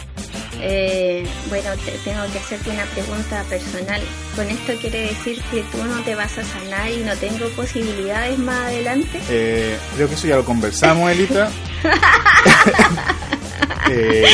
[0.61, 4.01] eh, bueno, te- tengo que hacerte una pregunta personal.
[4.37, 8.39] ¿Con esto quiere decir que tú no te vas a sanar y no tengo posibilidades
[8.39, 9.21] más adelante?
[9.29, 11.51] Eh, creo que eso ya lo conversamos, Elita.
[13.90, 14.25] Eh,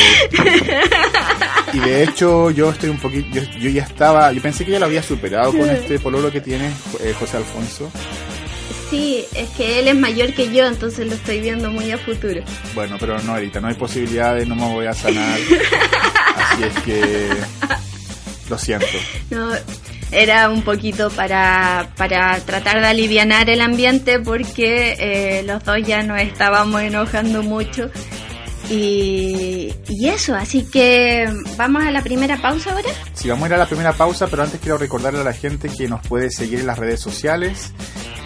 [1.73, 4.79] y de hecho yo estoy un poquito, yo, yo ya estaba, yo pensé que ya
[4.79, 7.91] lo había superado con este pololo que tiene eh, José Alfonso.
[8.89, 12.41] Sí, es que él es mayor que yo, entonces lo estoy viendo muy a futuro.
[12.73, 15.39] Bueno, pero no, Elita, no hay posibilidades, no me voy a sanar.
[16.35, 17.29] Así es que
[18.49, 18.87] lo siento.
[19.29, 19.51] No,
[20.11, 26.01] era un poquito para, para tratar de alivianar el ambiente porque eh, los dos ya
[26.01, 27.91] nos estábamos enojando mucho.
[28.69, 31.27] Y, y eso, así que
[31.57, 32.89] vamos a la primera pausa ahora.
[33.13, 35.69] Si vamos a ir a la primera pausa, pero antes quiero recordarle a la gente
[35.69, 37.73] que nos puede seguir en las redes sociales.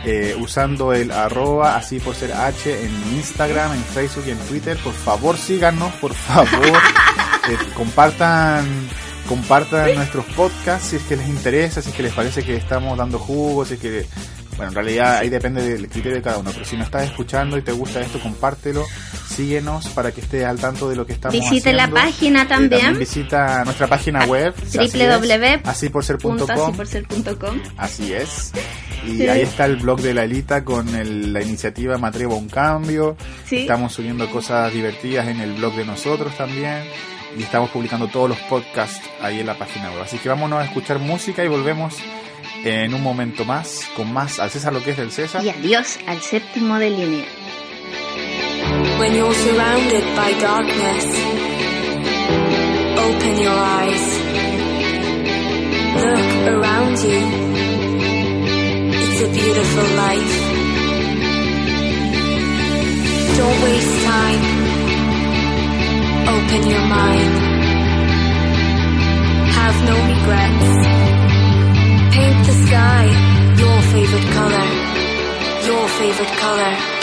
[0.05, 4.77] eh, usando el arroba así por ser H en Instagram, en Facebook y en Twitter.
[4.83, 6.49] Por favor síganos, por favor.
[7.49, 8.65] Eh, compartan
[9.27, 12.97] compartan nuestros podcasts si es que les interesa, si es que les parece que estamos
[12.97, 14.05] dando jugo, si es que
[14.55, 17.57] bueno, en realidad ahí depende del criterio de cada uno, pero si nos estás escuchando
[17.57, 18.85] y te gusta esto, compártelo,
[19.29, 22.01] síguenos para que estés al tanto de lo que estamos Visite la haciendo.
[22.01, 22.99] página Eh, también.
[22.99, 26.37] visita nuestra página web www.asiporser.com.
[26.37, 28.51] www.asiporser.com Así es.
[29.05, 29.27] Y Sí.
[29.27, 32.47] ahí está el blog de la Elita con el- la iniciativa Me Atrevo a un
[32.49, 33.17] Cambio.
[33.45, 33.57] Sí.
[33.57, 36.83] Estamos subiendo cosas divertidas en el blog de nosotros también.
[37.37, 40.03] Y estamos publicando todos los podcasts ahí en la página web.
[40.03, 41.95] Así que vámonos a escuchar música y volvemos
[42.63, 45.43] en un momento más con más al César lo que es del César.
[45.43, 47.25] Y adiós al séptimo de línea.
[48.99, 51.05] When you're surrounded by darkness,
[52.97, 54.19] open your eyes.
[55.95, 57.19] Look around you.
[58.93, 60.53] It's a beautiful life.
[63.37, 64.43] Don't waste time.
[66.27, 67.33] Open your mind.
[69.51, 71.12] Have no regrets.
[72.13, 73.05] Paint the sky
[73.57, 74.65] your favorite color.
[75.65, 77.02] Your favorite color.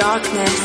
[0.00, 0.59] Darkness,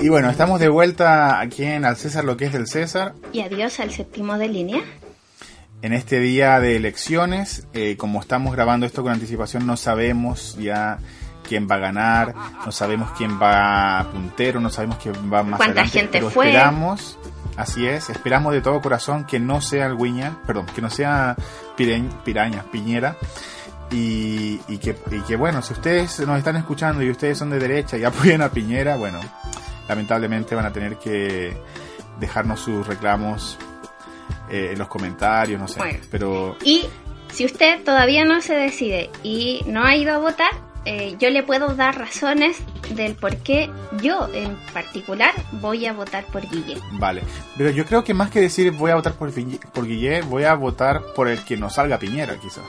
[0.00, 3.14] Y bueno, estamos de vuelta aquí en Al César lo que es del César.
[3.32, 4.80] Y adiós al séptimo de línea.
[5.82, 10.98] En este día de elecciones, eh, como estamos grabando esto con anticipación, no sabemos ya
[11.46, 12.34] quién va a ganar,
[12.64, 16.48] no sabemos quién va puntero, no sabemos quién va más ¿Cuánta adelante, gente pero fue?
[16.48, 17.18] esperamos,
[17.56, 21.36] así es, esperamos de todo corazón que no sea el Guiña, perdón, que no sea
[21.76, 23.16] Piraña, Piñera,
[23.90, 27.58] y, y que, y que bueno, si ustedes nos están escuchando y ustedes son de
[27.58, 29.18] derecha y apoyan a Piñera, bueno,
[29.90, 31.52] lamentablemente van a tener que
[32.20, 33.58] dejarnos sus reclamos
[34.48, 35.98] eh, en los comentarios, no sé, Bueno.
[36.12, 36.86] pero Y
[37.32, 40.52] si usted todavía no se decide y no ha ido a votar,
[40.84, 42.62] eh, yo le puedo dar razones
[42.94, 43.68] del por qué
[44.00, 46.76] yo en particular voy a votar por Guille.
[46.92, 47.22] Vale,
[47.56, 49.32] pero yo creo que más que decir voy a votar por,
[49.72, 52.64] por Guille, voy a votar por el que nos salga Piñera, quizás.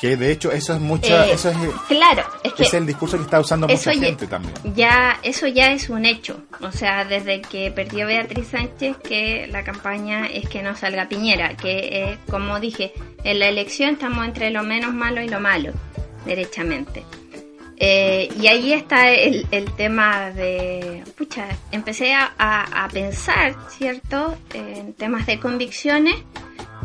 [0.00, 1.56] Que de hecho eso es mucha, Eh, eso es,
[1.88, 4.54] Claro, es que es el discurso que está usando mucha ya- gente también.
[4.74, 6.40] ya eso ya es un hecho.
[6.62, 11.54] O sea, desde que perdió Beatriz Sánchez, que la campaña es que no salga Piñera,
[11.56, 11.78] que
[12.12, 15.72] eh, como dije, en la elección estamos entre lo menos malo y lo malo,
[16.24, 17.04] derechamente.
[17.82, 24.36] Eh, y ahí está el, el tema de, pucha, empecé a, a- a pensar, ¿cierto?,
[24.54, 26.14] en temas de convicciones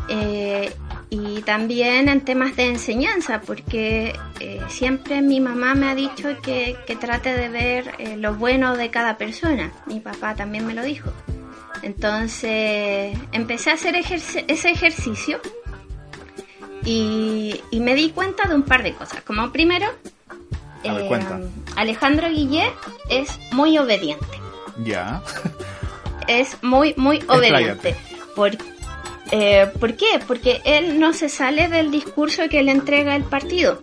[0.08, 0.70] eh,
[1.08, 6.76] y también en temas de enseñanza, porque eh, siempre mi mamá me ha dicho que,
[6.86, 9.72] que trate de ver eh, lo bueno de cada persona.
[9.86, 11.12] Mi papá también me lo dijo.
[11.82, 15.40] Entonces empecé a hacer ese ejercicio
[16.84, 19.22] y, y me di cuenta de un par de cosas.
[19.22, 19.86] Como primero,
[20.88, 21.48] A ver, eh.
[21.76, 22.72] Alejandro Guillet
[23.10, 24.26] es muy obediente
[24.84, 25.22] Ya,
[26.28, 27.90] es muy, muy obediente.
[27.90, 28.75] Expláyate.
[29.30, 30.20] ¿Por, eh, ¿Por qué?
[30.26, 33.82] Porque él no se sale del discurso que le entrega el partido.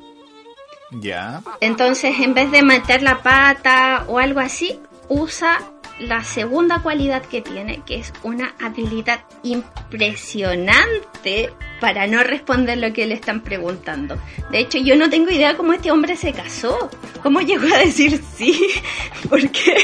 [0.91, 4.79] ya, Entonces, en vez de meter la pata o algo así,
[5.09, 5.59] usa
[5.99, 13.05] la segunda cualidad que tiene, que es una habilidad impresionante para no responder lo que
[13.05, 14.17] le están preguntando.
[14.51, 16.89] De hecho, yo no tengo idea cómo este hombre se casó,
[17.21, 18.59] cómo llegó a decir sí,
[19.29, 19.75] porque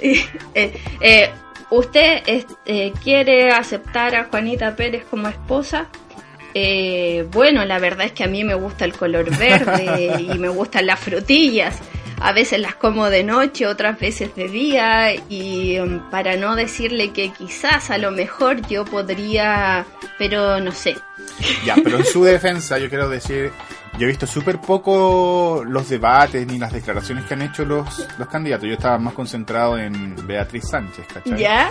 [0.54, 1.30] eh, eh,
[1.70, 5.86] usted es- eh, quiere aceptar a Juanita Pérez como esposa.
[6.54, 10.48] Eh, bueno, la verdad es que a mí me gusta el color verde y me
[10.48, 11.78] gustan las frutillas.
[12.18, 17.10] A veces las como de noche, otras veces de día y um, para no decirle
[17.12, 19.84] que quizás a lo mejor yo podría,
[20.16, 20.96] pero no sé.
[21.66, 23.52] ya, pero en su defensa yo quiero decir
[23.98, 28.28] Yo he visto súper poco los debates ni las declaraciones que han hecho los, los
[28.28, 28.68] candidatos.
[28.68, 31.38] Yo estaba más concentrado en Beatriz Sánchez, ¿cachai?
[31.38, 31.70] ¿Ya?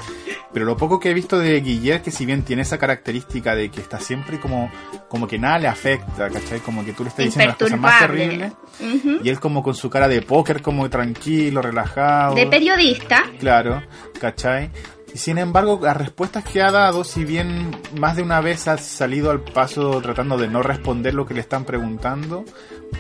[0.52, 3.70] Pero lo poco que he visto de Guillermo, que si bien tiene esa característica de
[3.70, 4.72] que está siempre como,
[5.08, 6.62] como que nada le afecta, ¿cachai?
[6.62, 8.54] Como que tú le estás diciendo las cosas más terribles.
[8.80, 9.20] Ujú.
[9.24, 12.34] Y él como con su cara de póker, como tranquilo, relajado.
[12.34, 13.24] De periodista.
[13.40, 13.84] Claro,
[14.20, 14.72] ¿cachai?
[15.16, 18.78] Y sin embargo, las respuestas que ha dado, si bien más de una vez ha
[18.78, 22.44] salido al paso tratando de no responder lo que le están preguntando,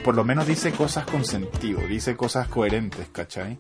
[0.02, 3.58] por lo menos dice cosas con sentido, dice cosas coherentes, ¿cachai?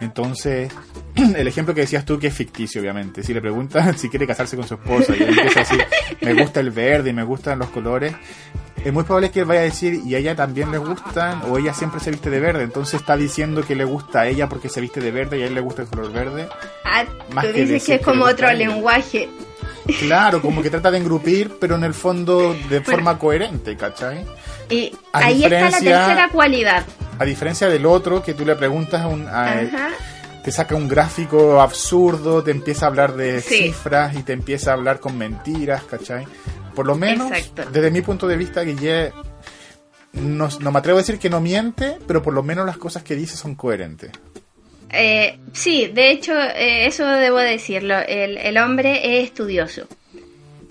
[0.00, 0.72] Entonces,
[1.16, 4.56] el ejemplo que decías tú, que es ficticio, obviamente, si le preguntan si quiere casarse
[4.56, 5.84] con su esposa y él empieza a decir,
[6.22, 8.14] me gusta el verde y me gustan los colores,
[8.84, 11.58] es muy probable que él vaya a decir, y a ella también le gustan, o
[11.58, 14.68] ella siempre se viste de verde, entonces está diciendo que le gusta a ella porque
[14.68, 16.48] se viste de verde y a él le gusta el color verde.
[16.84, 19.28] Ah, Más tú que dices que es que como le otro lenguaje.
[20.00, 24.24] Claro, como que trata de engrupir, pero en el fondo de forma coherente, ¿cachai?
[24.70, 26.84] Y A ahí está la tercera cualidad.
[27.18, 29.26] A diferencia del otro, que tú le preguntas a un...
[29.26, 29.88] a- Ajá.
[30.44, 33.64] te saca un gráfico absurdo, te empieza a hablar de Sí.
[33.64, 36.26] cifras y te empieza a hablar con mentiras, ¿cachai?
[36.78, 37.72] Por lo menos, Exacto.
[37.72, 39.12] desde mi punto de vista, Guille,
[40.12, 43.02] no, no me atrevo a decir que no miente, pero por lo menos las cosas
[43.02, 44.12] que dice son coherentes.
[44.88, 47.98] Eh, sí, de hecho, eh, eso debo decirlo.
[47.98, 49.88] El, el hombre es estudioso.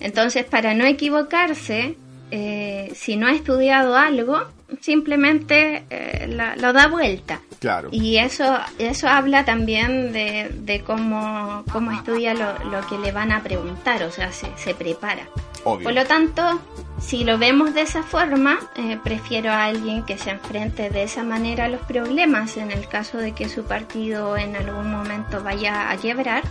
[0.00, 1.98] Entonces, para no equivocarse,
[2.30, 4.40] eh, si no ha estudiado algo,
[4.80, 7.40] simplemente eh, la- lo da vuelta.
[7.60, 7.88] Claro.
[7.90, 13.32] Y eso, eso habla también de, de cómo, cómo estudia lo, lo que le van
[13.32, 15.22] a preguntar, o sea, se, se prepara.
[15.64, 15.84] Obvio.
[15.84, 16.60] Por lo tanto,
[17.00, 21.24] si lo vemos de esa forma, eh, prefiero a alguien que se enfrente de esa
[21.24, 25.90] manera a los problemas en el caso de que su partido en algún momento vaya
[25.90, 26.44] a quebrar,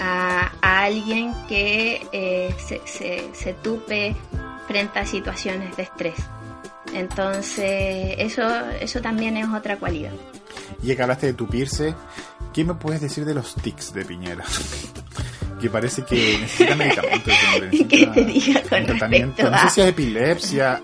[0.00, 4.16] a, a alguien que eh, se, se- se tupe
[4.66, 6.14] frente a situaciones de estrés.
[6.92, 8.42] Entonces, eso,
[8.80, 10.12] eso también es otra cualidad.
[10.82, 11.94] Y que hablaste de tupirse,
[12.52, 14.44] ¿qué me puedes decir de los tics de Piñera?
[15.60, 17.30] que parece que necesita medicamento.
[17.88, 20.82] ¿Qué te diga con respecto No sé a- si es epilepsia.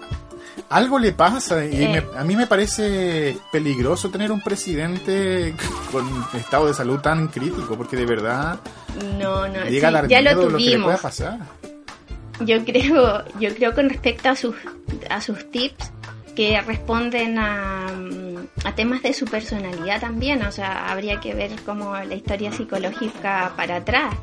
[0.70, 1.88] Algo le pasa y Eh.
[2.12, 5.54] me- a mí me parece peligroso tener un presidente
[5.92, 6.06] con
[6.38, 8.58] estado de salud tan crítico, porque de verdad
[9.18, 11.00] No, no, llega a sí, dar ya lo miedo lo que le pueda tuvimos.
[11.00, 11.38] pasar.
[12.40, 14.54] Yo creo, yo creo con respecto a sus,
[15.08, 15.92] a sus tips
[16.34, 21.50] que responden a, mm, a temas de su personalidad también, o sea, habría que ver
[21.66, 24.14] como la historia psicológica para atrás,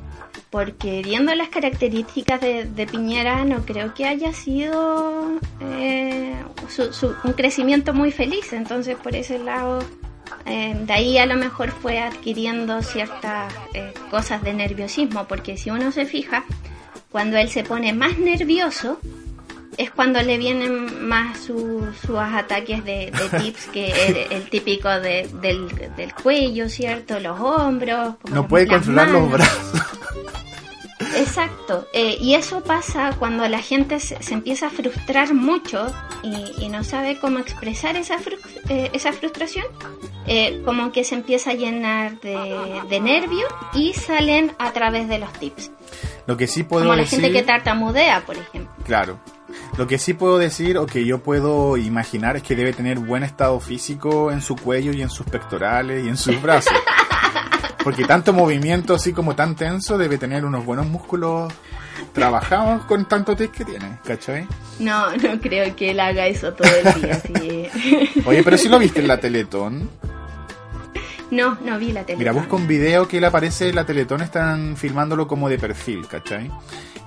[0.50, 6.34] porque viendo las características de, de Piñera no creo que haya sido eh,
[6.70, 9.80] su- su- un crecimiento muy feliz, entonces por ese lado
[10.46, 15.70] eh, de ahí a lo mejor fue adquiriendo ciertas eh, cosas de nerviosismo, porque si
[15.70, 16.46] uno se fija,
[17.12, 19.00] cuando él se pone más nervioso,
[19.78, 24.90] es cuando le vienen más su- sus ataques de, de tips, que el, el típico
[24.90, 27.20] de- del, del cuello, ¿cierto?
[27.20, 28.16] Los hombros.
[28.22, 29.82] como No puede controlar los brazos.
[31.40, 35.86] Exacto, eh, y eso pasa cuando la gente se, se empieza a frustrar mucho
[36.24, 39.66] y, y no sabe cómo expresar esa, fru- eh, esa frustración,
[40.26, 45.20] eh, como que se empieza a llenar de, de nervios y salen a través de
[45.20, 45.70] los tips.
[46.26, 48.74] Lo que sí puedo Como la decir, gente que tartamudea, por ejemplo.
[48.84, 49.20] claro.
[49.78, 53.24] Lo que sí puedo decir o que yo puedo imaginar es que debe tener buen
[53.24, 56.74] estado físico en su cuello y en sus pectorales y en sus brazos.
[57.84, 61.54] Porque tanto movimiento así como tan tenso debe tener unos buenos músculos
[62.14, 64.48] trabajados con tanto tic que tiene, ¿cachai?
[64.80, 67.14] No, no creo que él haga eso todo el día.
[67.24, 68.22] así.
[68.26, 69.90] Oye, pero si lo viste en la Teletón.
[71.30, 72.20] No, no vi la tele.
[72.20, 76.08] Mira, busca un video que él aparece en la Teletón, están filmándolo como de perfil,
[76.08, 76.50] ¿cachai?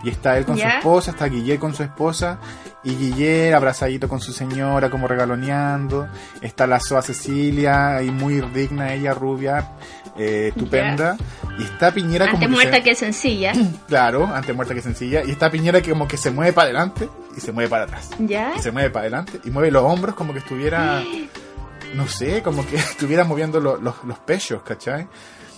[0.02, 2.38] Y está él con su esposa, está Guille con su esposa,
[2.82, 6.08] y Guille abrazadito con su señora, como regaloneando.
[6.40, 9.72] Está la Soa Cecilia, y muy digna ella, rubia,
[10.16, 11.16] eh, estupenda.
[11.58, 13.52] Y está Piñera como Antes que muerta se- que sencilla.
[13.88, 15.22] Claro, antes muerta que sencilla.
[15.24, 18.08] Y está Piñera que como que se mueve para adelante y se mueve para atrás.
[18.18, 18.52] ¿Ya?
[18.56, 21.02] Y se mueve para adelante y mueve los hombros como que estuviera,
[21.94, 25.06] no sé, como que estuviera moviendo lo- los, los pechos, ¿cachai?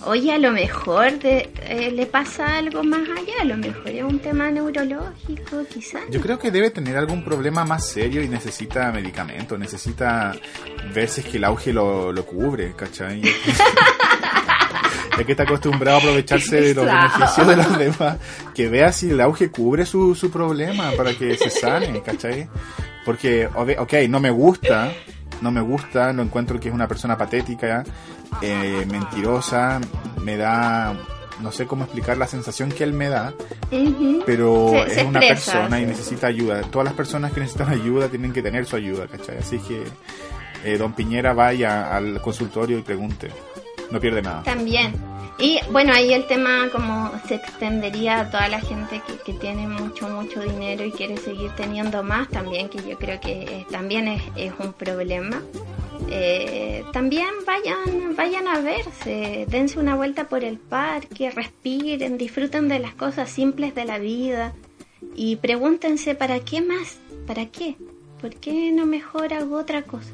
[0.05, 4.03] Oye, a lo mejor de- eh, le pasa algo más allá, a lo mejor es
[4.03, 6.01] un tema neurológico, quizás.
[6.09, 10.33] Yo creo que debe tener algún problema más serio y necesita medicamento, necesita
[10.93, 13.21] ver si es que el auge lo, lo cubre, ¿cachai?
[15.15, 18.17] Ya que está acostumbrado a aprovecharse de los beneficios de los demás,
[18.55, 22.49] que vea si el auge cubre su, su problema para que se sane, ¿cachai?
[23.05, 24.91] Porque, ok, no me gusta,
[25.43, 27.83] no me gusta, lo encuentro que es una persona patética,
[28.41, 29.79] eh, mentirosa,
[30.21, 30.95] me da
[31.41, 33.33] no sé cómo explicar la sensación que él me da,
[34.25, 36.61] pero Se- es se una expresa, persona y necesita ayuda.
[36.61, 39.37] Todas las personas que necesitan ayuda tienen que tener su ayuda, ¿cachai?
[39.39, 39.83] Así que
[40.63, 43.29] eh, don Piñera vaya al consultorio y pregunte.
[43.91, 44.43] No pierde nada.
[44.43, 44.93] También.
[45.39, 49.67] Y bueno, ahí el tema como se extendería a toda la gente que, que tiene
[49.67, 54.07] mucho, mucho dinero y quiere seguir teniendo más también, que yo creo que eh, también
[54.07, 55.41] es, es un problema.
[56.09, 62.79] Eh, también vayan, vayan a verse, dense una vuelta por el parque, respiren, disfruten de
[62.79, 64.53] las cosas simples de la vida
[65.15, 66.97] y pregúntense, ¿para qué más?
[67.25, 67.75] ¿Para qué?
[68.21, 70.09] ¿Por qué no mejor hago otra cosa?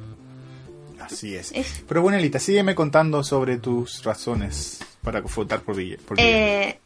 [0.99, 1.51] Así es.
[1.53, 5.97] Es- Pero bueno, Elita, sígueme contando sobre tus razones para votar por Ville.
[5.97, 6.19] por.
[6.19, 6.79] Eh,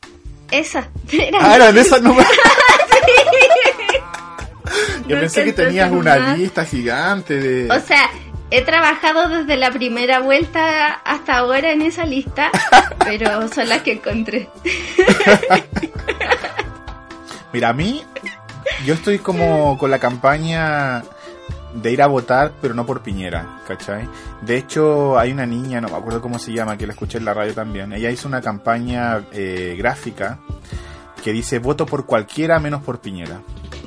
[0.51, 0.87] esa.
[1.11, 2.27] era- Ah, eran esas nomás.
[5.07, 6.37] Yo No pensé que tenías una más.
[6.37, 7.69] lista gigante de...
[7.69, 8.09] O sea,
[8.49, 12.49] he trabajado desde la primera vuelta hasta ahora en esa lista,
[12.99, 14.49] pero son las que encontré.
[17.51, 18.03] Mira, a mí,
[18.85, 21.03] yo estoy como con la campaña
[21.73, 24.07] de ir a votar, pero no por Piñera, ¿cachai?
[24.41, 27.25] De hecho, hay una niña, no me acuerdo cómo se llama, que la escuché en
[27.25, 27.93] la radio también.
[27.93, 30.39] Ella hizo una campaña eh, gráfica
[31.23, 33.41] que dice voto por cualquiera menos por Piñera,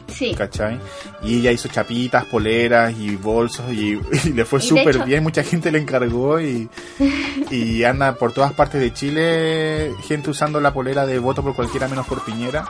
[0.09, 0.35] Sí.
[0.35, 0.81] ¿cachai?
[1.23, 5.71] Y ella hizo chapitas, poleras y bolsos y, y le fue súper bien, mucha gente
[5.71, 6.69] le encargó y,
[7.51, 11.87] y anda por todas partes de Chile gente usando la polera de voto por cualquiera
[11.89, 12.65] menos por Piñera.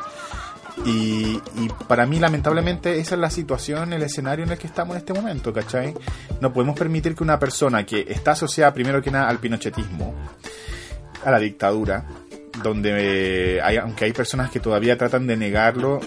[0.84, 1.40] Y,
[1.88, 5.14] para mí, lamentablemente, esa es la situación, el escenario en el que estamos en este
[5.14, 5.94] momento, ¿cachai?
[6.40, 10.14] No podemos permitir que una persona que está asociada primero que nada al pinochetismo,
[11.24, 12.04] a la dictadura,
[12.62, 16.00] donde eh, hay, aunque hay personas que todavía tratan de negarlo,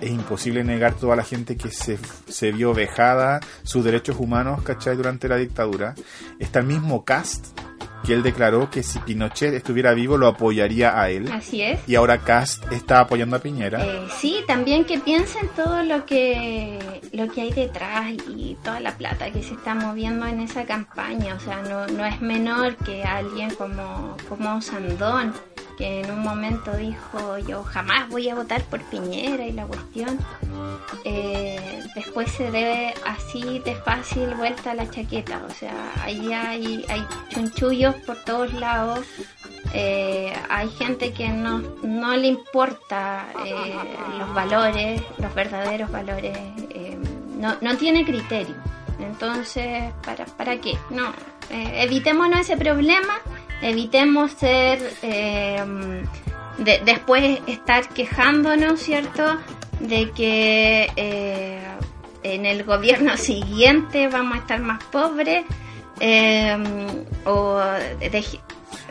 [0.00, 1.98] es imposible negar toda la gente que se,
[2.28, 4.96] se vio vejada sus derechos humanos, ¿cachai?
[4.96, 5.94] Durante la dictadura.
[6.38, 7.58] Está el mismo Cast,
[8.06, 11.28] que él declaró que si Pinochet estuviera vivo lo apoyaría a él.
[11.32, 11.80] Así es.
[11.88, 13.84] Y ahora Cast está apoyando a Piñera.
[13.84, 16.78] Eh, sí, también que piensen todo lo que
[17.12, 21.34] lo que hay detrás y toda la plata que se está moviendo en esa campaña.
[21.34, 25.32] O sea, no, no es menor que alguien como, como Sandón,
[25.76, 30.18] que en un momento dijo yo jamás voy a votar por Piñera y la cuestión.
[31.04, 35.42] eh, después se debe así de fácil vuelta a la chaqueta.
[35.48, 39.00] O sea, ahí hay, hay chunchullos por todos lados.
[39.74, 43.74] Eh, hay gente que no, no le importa eh,
[44.18, 46.36] los valores, los verdaderos valores,
[46.70, 46.96] eh,
[47.38, 48.54] no, no tiene criterio.
[48.98, 50.78] Entonces, ¿para, para qué?
[50.88, 51.12] No,
[51.50, 53.18] evitémonos ese problema,
[53.62, 55.62] evitemos ser, eh,
[56.58, 59.38] de- después estar quejándonos, ¿cierto?
[59.80, 61.60] De que eh,
[62.22, 65.44] en el gobierno siguiente vamos a estar más pobres.
[66.00, 66.56] eh,
[67.24, 67.58] o
[68.00, 68.24] de-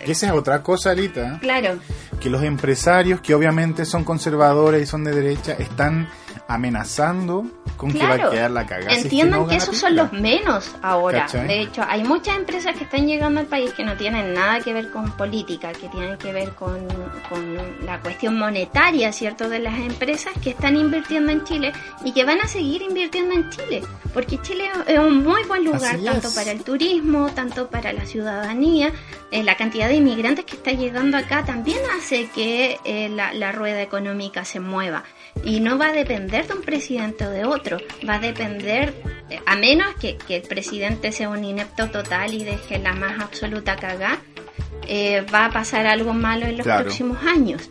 [0.05, 1.78] esa es otra cosa, Alita, Claro,
[2.20, 6.07] que los empresarios, que obviamente son conservadores y son de derecha, están
[6.47, 7.45] amenazando
[7.77, 8.31] con que va a claro.
[8.31, 8.91] quedar la cagada.
[8.91, 11.21] si es Entiendan no que, gana esos son los menos ahora.
[11.21, 11.47] ¿Cachai?
[11.47, 14.73] De hecho, hay muchas empresas que están llegando al país que no tienen nada que
[14.73, 16.87] ver con política, que tienen que ver con,
[17.29, 19.49] con la cuestión monetaria, ¿cierto?
[19.49, 21.73] De las empresas que están invirtiendo en Chile
[22.03, 23.81] y que van a seguir invirtiendo en Chile.
[24.13, 28.93] Porque Chile es un muy buen lugar, tanto para el turismo, tanto para la ciudadanía.
[29.31, 33.51] Eh, la cantidad de inmigrantes que está llegando acá también hace que eh, la, la
[33.51, 35.03] rueda económica se mueva.
[35.43, 37.77] Y no va a depender de un presidente o de otro,
[38.07, 38.93] va a depender,
[39.45, 43.75] a menos que, que el presidente sea un inepto total y deje la más absoluta
[43.75, 44.19] cagada,
[44.88, 46.83] eh, va a pasar algo malo en los Claro.
[46.83, 47.69] próximos años.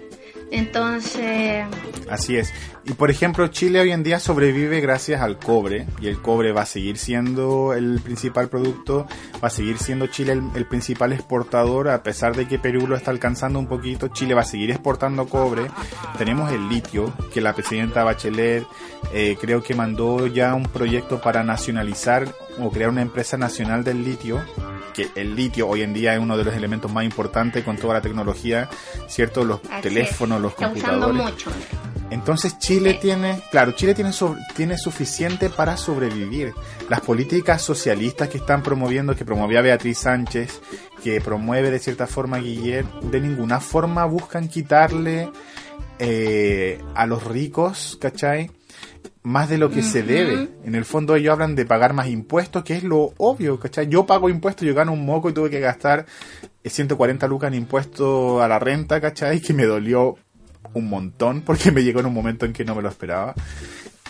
[0.51, 1.65] Entonces,
[2.09, 2.53] Así es.
[2.85, 6.63] Y por ejemplo, Chile hoy en día sobrevive gracias al cobre y el cobre va
[6.63, 9.07] a seguir siendo el principal producto,
[9.43, 12.97] va a seguir siendo Chile el, el principal exportador a pesar de que Perú lo
[12.97, 15.67] está alcanzando un poquito, Chile va a seguir exportando cobre.
[16.19, 18.65] Tenemos el litio, que la presidenta Bachelet
[19.13, 22.29] eh, creo que mandó ya un proyecto para nacionalizar
[22.59, 24.43] o crear una empresa nacional del litio
[24.93, 27.95] que el litio hoy en día es uno de los elementos más importantes con toda
[27.95, 28.68] la tecnología,
[29.09, 29.45] ¿cierto?
[29.45, 31.32] Los así teléfonos, es, los está usando computadores.
[31.32, 31.51] mucho.
[32.11, 32.99] Entonces Chile Sí.
[33.03, 34.12] tiene, claro, Chile tiene,
[34.55, 36.53] tiene suficiente para sobrevivir.
[36.89, 40.61] Las políticas socialistas que están promoviendo, que promovía Beatriz Sánchez,
[41.03, 45.30] que promueve de cierta forma Guillermo, de ninguna forma buscan quitarle
[45.99, 48.51] eh, a los ricos, ¿cachai?
[49.25, 50.51] Más de lo que se debe.
[50.64, 53.89] En el fondo ellos hablan de pagar más impuestos, que es lo obvio, ¿cachai?
[53.89, 56.05] Yo pago impuestos, yo gano un moco y tuve que gastar
[56.62, 59.41] eh, 140 lucas en impuesto a la renta, ¿cachai?
[59.41, 60.16] Que me dolió
[60.75, 63.35] un montón porque me llegó en un momento en que no me lo esperaba.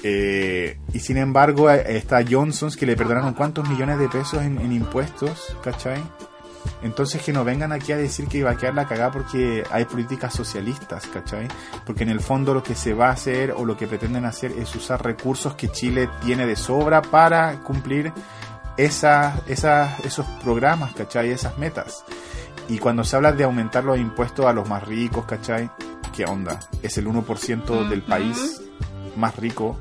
[0.02, 4.58] Eh, y sin embargo, eh, está Johnson's que le perdonaron cuántos millones de pesos en,
[4.58, 6.02] en impuestos, ¿cachai?
[6.82, 9.84] Entonces que no vengan aquí a decir que iba a quedar la cagada porque hay
[9.84, 11.48] políticas socialistas, ¿cachai?
[11.86, 14.52] Porque en el fondo lo que se va a hacer o lo que pretenden hacer
[14.52, 18.12] es usar recursos que Chile tiene de sobra para cumplir
[18.76, 21.30] esas, esas, esos programas, ¿cachai?
[21.30, 22.04] Esas metas.
[22.68, 25.70] Y cuando se habla de aumentar los impuestos a los más ricos, ¿cachai?
[26.14, 26.60] ¿Qué onda?
[26.82, 28.60] Es el 1% del país
[29.16, 29.76] más rico,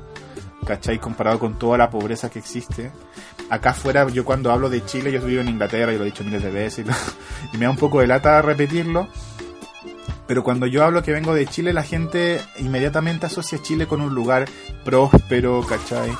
[0.64, 0.98] ¿cachai?
[0.98, 2.90] Comparado con toda la pobreza que existe.
[3.50, 6.24] Acá afuera, yo cuando hablo de Chile, yo vivo en Inglaterra, y lo he dicho
[6.24, 6.86] miles de veces,
[7.52, 9.08] y, me da un poco de lata repetirlo.
[10.26, 14.14] Pero cuando yo hablo que vengo de Chile, la gente inmediatamente asocia Chile con un
[14.14, 14.46] lugar
[14.82, 16.10] próspero, ¿cachai?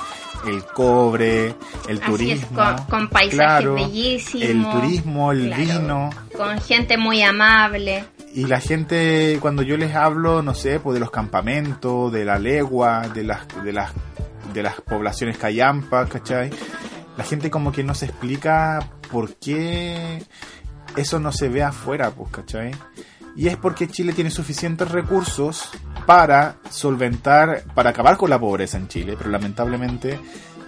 [0.46, 1.54] El cobre,
[1.88, 2.48] el Así es, turismo.
[2.54, 4.46] con, con paisajes claro, bellísimos.
[4.46, 6.10] El turismo, el claro, vino.
[6.36, 8.04] Con gente muy amable.
[8.34, 12.36] Y la gente, cuando yo les hablo, no sé, pues de los campamentos, de la
[12.36, 13.92] legua, de las, de las,
[14.54, 16.50] de las poblaciones callampas, ¿cachai?
[17.18, 20.24] La gente como que no se explica por qué
[20.96, 22.70] eso no se ve afuera, pues, ¿cachai?
[23.36, 25.70] Y es porque Chile tiene suficientes recursos
[26.06, 30.20] para solventar, para acabar con la pobreza en Chile, pero lamentablemente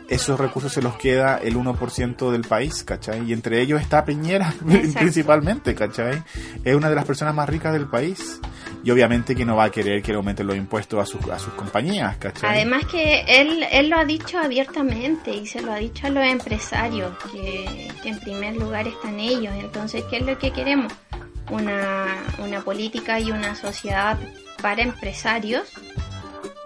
[0.09, 3.29] esos recursos se los queda el 1% del país, ¿cachai?
[3.29, 5.01] Y entre ellos está Piñera, Exacto.
[5.01, 6.23] principalmente, ¿cachai?
[6.65, 8.41] Es una de las personas más ricas del país.
[8.85, 11.39] Y obviamente que no va a querer que le aumenten los impuestos a sus, a
[11.41, 12.51] sus compañías, ¿cachai?
[12.51, 16.25] Además que él, él lo ha dicho abiertamente y se lo ha dicho a los
[16.25, 19.53] empresarios, que, que en primer lugar están ellos.
[19.59, 20.93] Entonces, ¿qué es lo que queremos?
[21.51, 22.07] Una,
[22.39, 24.19] una política y una sociedad
[24.63, 25.65] para empresarios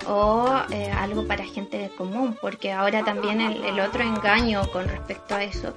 [0.07, 5.45] o eh, algo para gente común, porque ahora también el, otro engaño con respecto a
[5.45, 5.75] eso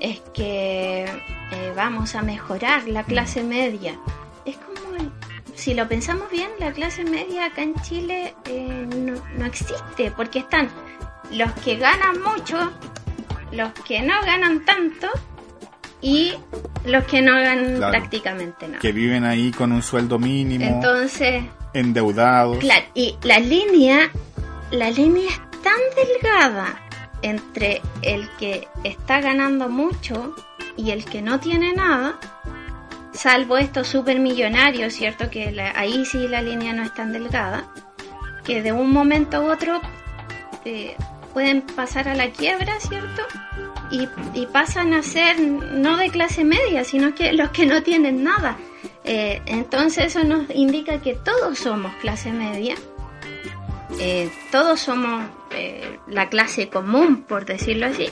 [0.00, 3.98] es que eh, vamos a mejorar la clase media.
[4.44, 5.10] Es como,
[5.54, 10.40] si lo pensamos bien, la clase media acá en Chile eh, no, no existe, porque
[10.40, 10.68] están
[11.32, 12.70] los que ganan mucho,
[13.52, 15.08] los que no ganan tanto
[16.00, 16.32] y
[16.84, 17.90] los que no ganan Claro.
[17.92, 18.78] prácticamente nada.
[18.80, 21.42] Que viven ahí con un sueldo mínimo, Entonces,
[21.74, 22.58] endeudados.
[22.58, 24.10] Claro, y la línea,
[24.70, 26.80] la línea es tan delgada
[27.22, 30.34] entre el que está ganando mucho
[30.76, 32.18] y el que no tiene nada,
[33.12, 35.28] salvo estos supermillonarios, ¿cierto?
[35.30, 37.64] Que la- ahí sí la línea no es tan delgada,
[38.44, 39.80] que de un momento a otro
[40.64, 40.96] eh,
[41.34, 43.22] pueden pasar a la quiebra, ¿cierto?
[43.90, 48.22] Y, y pasan a ser no de clase media, sino que los que no tienen
[48.22, 48.56] nada.
[49.04, 52.74] Eh, entonces eso nos indica que todos somos clase media,
[54.00, 58.08] eh, todos somos eh, la clase común, por decirlo así,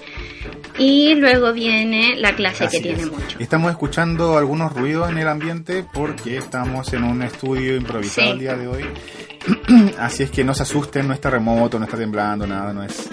[0.79, 3.39] y luego viene la clase Así que tiene mucho.
[3.39, 8.33] Estamos escuchando algunos ruidos en el ambiente porque estamos en un estudio improvisado Sí.
[8.33, 8.85] el día de hoy.
[9.99, 13.11] Así es que no se asusten, no está remoto, no está temblando, nada, no es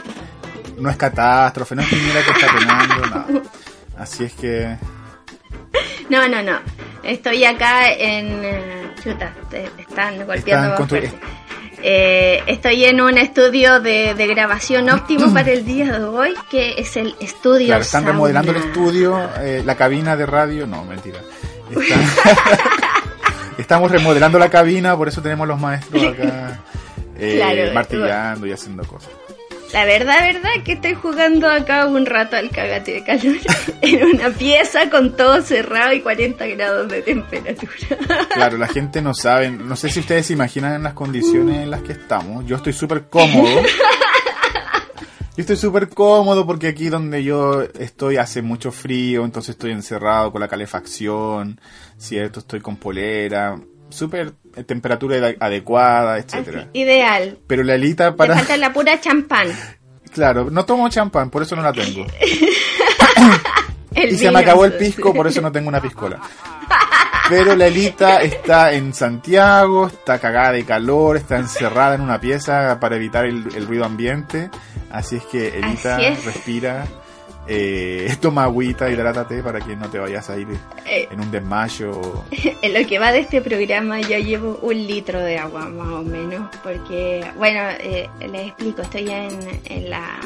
[0.77, 3.25] no es catástrofe, no es Piñera que está penando, nada.
[3.97, 4.75] Así es que
[6.09, 6.59] No, no, no.
[7.03, 8.43] Estoy acá en...
[8.43, 11.11] eh, chuta, te, están golpeando fuerte.
[11.85, 16.75] Eh, estoy en un estudio de, de grabación óptimo para el día de hoy, que
[16.77, 18.11] es el estudio claro, están sauna.
[18.13, 21.19] remodelando el estudio, eh, la cabina de radio, no, mentira.
[21.69, 22.05] Están-
[23.57, 26.59] Estamos remodelando la cabina, por eso tenemos los maestros acá
[27.19, 29.11] eh, Claro, martillando y haciendo cosas.
[29.73, 33.37] La verdad, verdad que estoy jugando acá un rato al cagate de calor
[33.81, 37.71] en una pieza con todo cerrado y 40 grados de temperatura.
[38.33, 41.81] Claro, la gente no sabe, no sé si ustedes se imaginan las condiciones en las
[41.81, 42.45] que estamos.
[42.45, 43.61] Yo estoy súper cómodo.
[45.35, 50.31] Yo estoy súper cómodo porque aquí donde yo estoy hace mucho frío, entonces estoy encerrado
[50.31, 51.59] con la calefacción,
[51.97, 52.41] ¿cierto?
[52.41, 53.59] Estoy con polera,
[53.93, 56.67] súper eh, temperatura ade- adecuada, etcétera.
[56.73, 57.37] Ideal.
[57.47, 58.35] Pero la alita para...
[58.35, 59.47] falta la pura champán.
[60.13, 62.05] Claro, no tomo champán, por eso no la tengo.
[63.95, 66.19] Y se me acabó el pisco, por eso no tengo una piscola.
[67.29, 72.79] Pero la Elita está en Santiago, está cagada de calor, está encerrada en una pieza
[72.79, 74.49] para evitar el, el ruido ambiente.
[74.91, 76.25] Así es que Elita es.
[76.25, 76.85] respira,
[77.47, 80.47] eh, toma agüita, hidrátate para que no te vayas a ir
[80.85, 81.91] Eh, en un desmayo.
[81.91, 82.23] o-
[82.61, 86.03] En lo que va de este programa ya llevo un litro de agua más o
[86.03, 90.19] menos, porque, bueno, eh, les explico, estoy en, en la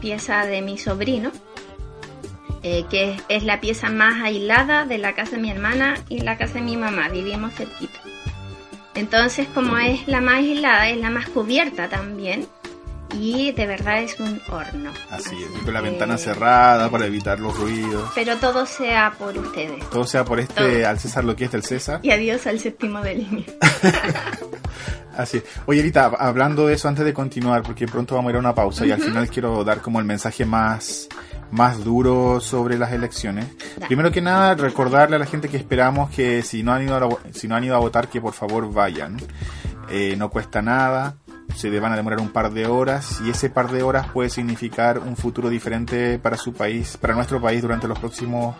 [0.00, 1.30] pieza de mi sobrino,
[2.62, 6.20] eh, que es, es la pieza más aislada de la casa de mi hermana y
[6.20, 7.98] la casa de mi mamá, vivimos cerquita.
[8.94, 12.46] Entonces, como es la más aislada, es la más cubierta también,
[13.14, 14.90] y de verdad es un horno.
[15.10, 18.10] Así es, y con la ventana cerrada para evitar los ruidos.
[18.14, 19.88] Pero todo sea por ustedes.
[19.90, 20.88] Todo sea por este, Todo.
[20.88, 22.00] al César lo que es del César.
[22.02, 23.44] Y adiós al séptimo de línea.
[25.16, 25.44] Así es.
[25.66, 28.54] Oye, Elita, hablando de eso antes de continuar, porque pronto vamos a ir a una
[28.54, 31.08] pausa y al final quiero dar como el mensaje más,
[31.50, 33.46] más duro sobre las elecciones.
[33.76, 33.86] Da.
[33.86, 37.32] Primero que nada, recordarle a la gente que esperamos que si no han ido a,
[37.34, 39.18] si no han ido a votar, que por favor vayan.
[39.90, 41.16] Eh, no cuesta nada,
[41.54, 44.98] se van a demorar un par de horas y ese par de horas puede significar
[44.98, 48.56] un futuro diferente para su país, para nuestro país durante los próximos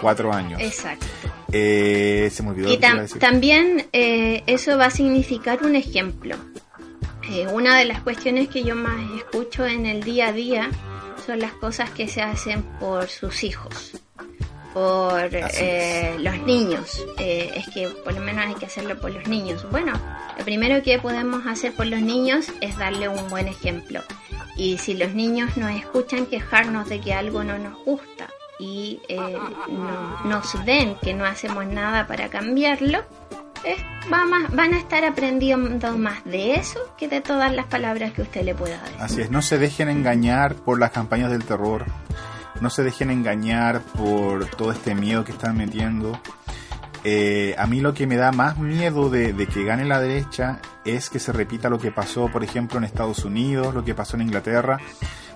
[0.00, 0.60] cuatro años.
[0.60, 1.06] Exacto.
[1.52, 3.18] Eh, se me olvidó Y tam- decir.
[3.20, 6.36] también eh, eso va a significar un ejemplo.
[7.30, 10.70] Eh, una de las cuestiones que yo más escucho en el día a día
[11.26, 13.92] son las cosas que se hacen por sus hijos,
[14.76, 17.02] por eh, los niños.
[17.18, 19.66] Eh, es que por lo menos hay que hacerlo por los niños.
[19.70, 19.94] Bueno,
[20.36, 24.02] lo primero que podemos hacer por los niños es darle un buen ejemplo.
[24.58, 29.16] Y si los niños nos escuchan quejarnos de que algo no nos gusta y eh,
[29.70, 32.98] no- nos ven que no hacemos nada para cambiarlo,
[33.64, 33.76] eh,
[34.12, 38.20] va más- van a estar aprendiendo más de eso que de todas las palabras que
[38.20, 38.96] usted le pueda decir.
[39.00, 41.86] Así es, no se dejen engañar por las campañas del terror,
[42.60, 46.20] no se dejen engañar por todo este miedo que están metiendo.
[47.04, 50.60] Eh, a mí lo que me da más miedo de, de que gane la derecha
[50.84, 54.16] es que se repita lo que pasó, por ejemplo, en Estados Unidos, lo que pasó
[54.16, 54.80] en Inglaterra,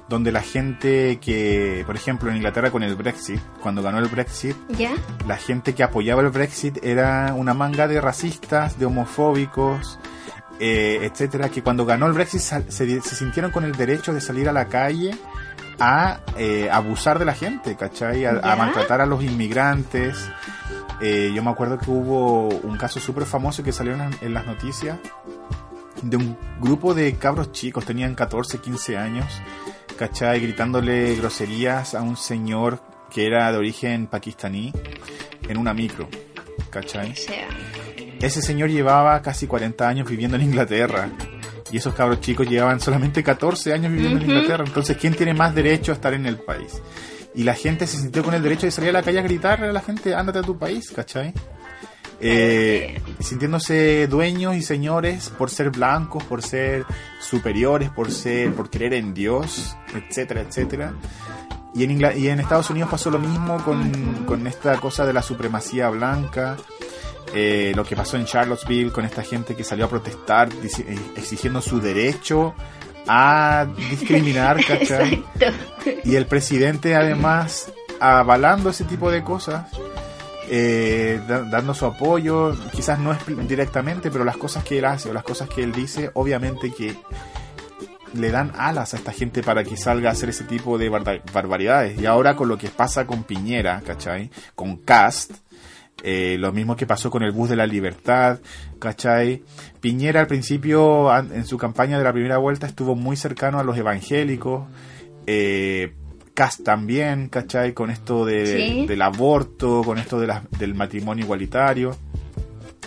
[0.09, 4.57] donde la gente que, por ejemplo, en Inglaterra con el Brexit, cuando ganó el Brexit,
[4.77, 4.91] ¿Ya?
[5.29, 10.01] la gente que apoyaba el Brexit era una manga de racistas, de homofóbicos,
[10.59, 14.53] eh, etcétera, que cuando ganó el Brexit se sintieron con el derecho de salir a
[14.53, 15.17] la calle
[15.81, 18.25] a eh, abusar de la gente, ¿cachai?
[18.27, 20.31] A, a maltratar a los inmigrantes.
[21.01, 24.35] Eh, yo me acuerdo que hubo un caso súper famoso que salió en, las- en
[24.35, 24.99] las noticias
[26.03, 29.27] de un grupo de cabros chicos, tenían 14, 15 años,
[29.99, 30.41] ¿cachai?
[30.41, 34.73] Gritándole groserías a un señor que era de origen pakistaní
[35.49, 36.09] en una micro,
[36.71, 37.15] ¿cachai?
[38.21, 41.09] Ese señor llevaba casi 40 años viviendo en Inglaterra.
[41.73, 44.31] Y esos cabros chicos llevaban solamente 14 años viviendo en.
[44.31, 44.65] Inglaterra.
[44.67, 46.81] Entonces, ¿quién tiene más derecho a estar en el país?
[47.35, 49.69] Y la gente se sintió con el derecho de salir a la calle a gritarle
[49.69, 51.33] a la gente, ándate a tu país, ¿cachai?
[52.23, 56.85] Eh, sintiéndose dueños y señores por ser blancos, por ser
[57.21, 60.93] superiores, por ser, por creer en Dios, etcétera, etcétera.
[61.75, 65.13] Y en, Ingla- y en Estados Unidos pasó lo mismo con, con esta cosa de
[65.13, 66.57] la supremacía blanca.
[67.35, 71.61] Eh, lo que pasó en Charlottesville con esta gente que salió a protestar eh, exigiendo
[71.61, 72.55] su derecho
[73.07, 75.25] a discriminar, ¿cachai?
[76.05, 79.67] Y el presidente además avalando ese tipo de cosas,
[80.49, 83.19] eh, da- dando su apoyo, quizás no es
[83.49, 86.97] directamente, pero las cosas que él hace o las cosas que él dice, obviamente que
[88.15, 92.01] le dan alas a esta gente para que salga a hacer ese tipo de barbaridades.
[92.01, 94.31] Y ahora con lo que pasa con Piñera, ¿cachai?
[94.57, 95.31] Con Cast,
[96.03, 98.39] eh, lo mismo que pasó con el bus de la libertad,
[98.79, 99.43] ¿cachai?
[99.81, 103.77] Piñera al principio, en su campaña de la primera vuelta, estuvo muy cercano a los
[103.77, 104.67] evangélicos.
[105.27, 105.95] Eh,
[106.33, 107.75] Cast también, ¿cachai?
[107.75, 108.87] Con esto de, Sí.
[108.87, 111.97] del aborto, con esto de la- del matrimonio igualitario.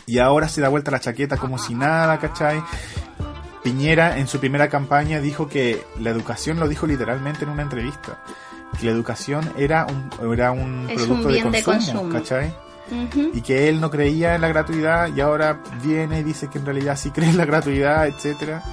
[0.08, 2.62] Y ahora se da vuelta la chaqueta como si nada, ¿cachai?
[3.64, 8.20] Piñera en su primera campaña dijo que la educación, lo dijo literalmente en una entrevista,
[8.80, 12.20] que la educación era un, era un Es un producto bien de de consumo, consumo.
[13.34, 16.66] Y que él no creía en la gratuidad y ahora viene y dice que en
[16.66, 18.64] realidad sí cree en la gratuidad, etcétera.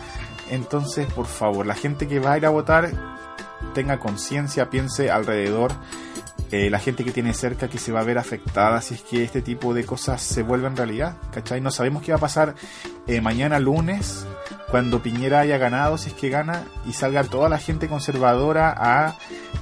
[0.50, 2.90] Entonces, por favor, la gente que va a ir a votar
[3.72, 5.72] tenga conciencia, piense alrededor,
[6.52, 9.22] eh, la gente que tiene cerca que se va a ver afectada si es que
[9.22, 11.60] este tipo de cosas se vuelven realidad, ¿cachai?
[11.60, 12.54] No sabemos qué va a pasar
[13.06, 14.26] eh, mañana lunes
[14.70, 19.16] cuando Piñera haya ganado, si es que gana, y salga toda la gente conservadora a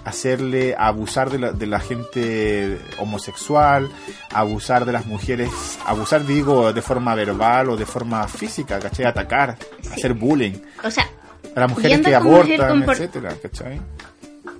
[0.04, 3.90] hacerle, a abusar de la, de la gente homosexual,
[4.32, 5.50] a abusar de las mujeres,
[5.86, 9.06] abusar digo de forma verbal o de forma física, ¿cachai?
[9.06, 9.90] Atacar, Sí.
[9.92, 11.06] hacer bullying O sea,
[11.54, 13.80] a las mujeres que abortan, etcétera, ¿cachai?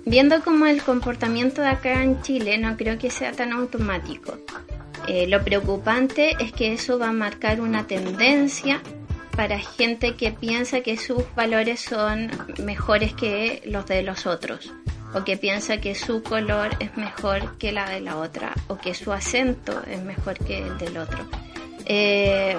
[0.09, 4.39] Viendo como el comportamiento de acá en Chile, no creo que sea tan automático.
[5.07, 8.81] Eh, lo preocupante es que eso va a marcar una tendencia
[9.35, 14.73] para gente que piensa que sus valores son mejores que los de los otros,
[15.13, 18.95] o que piensa que su color es mejor que la de la otra, o que
[18.95, 21.19] su acento es mejor que el del otro.
[21.85, 22.57] Eh,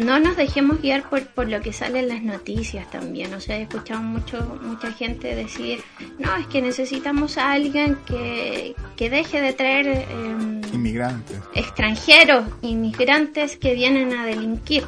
[0.00, 3.32] no nos dejemos guiar por, por lo que sale en las noticias también.
[3.34, 5.80] O sea, he escuchado mucho, mucha gente decir,
[6.18, 11.38] no, es que necesitamos a alguien que, que deje de traer em, Inmigrantes.
[11.54, 14.84] extranjeros, inmigrantes que vienen a delinquir.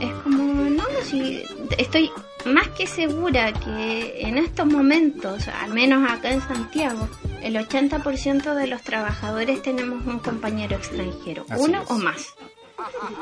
[0.00, 1.42] Es como, no, si
[1.76, 2.10] estoy
[2.46, 7.08] más que segura que en estos momentos, al menos acá en Santiago,
[7.42, 11.90] el 80% de los trabajadores tenemos un compañero extranjero, Así uno es.
[11.90, 12.34] o más.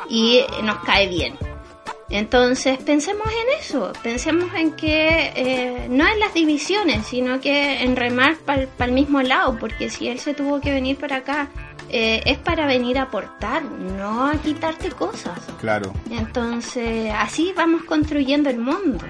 [0.08, 1.36] Y nos cae bien.
[2.08, 7.96] Entonces pensemos en eso, pensemos en que eh, no en las divisiones, sino que en
[7.96, 11.48] remar para el mismo lado, porque si él se tuvo que venir para acá,
[11.88, 15.40] eh, es para venir a aportar, no a quitarte cosas.
[15.60, 15.92] Claro.
[16.08, 19.04] Entonces así vamos construyendo el mundo,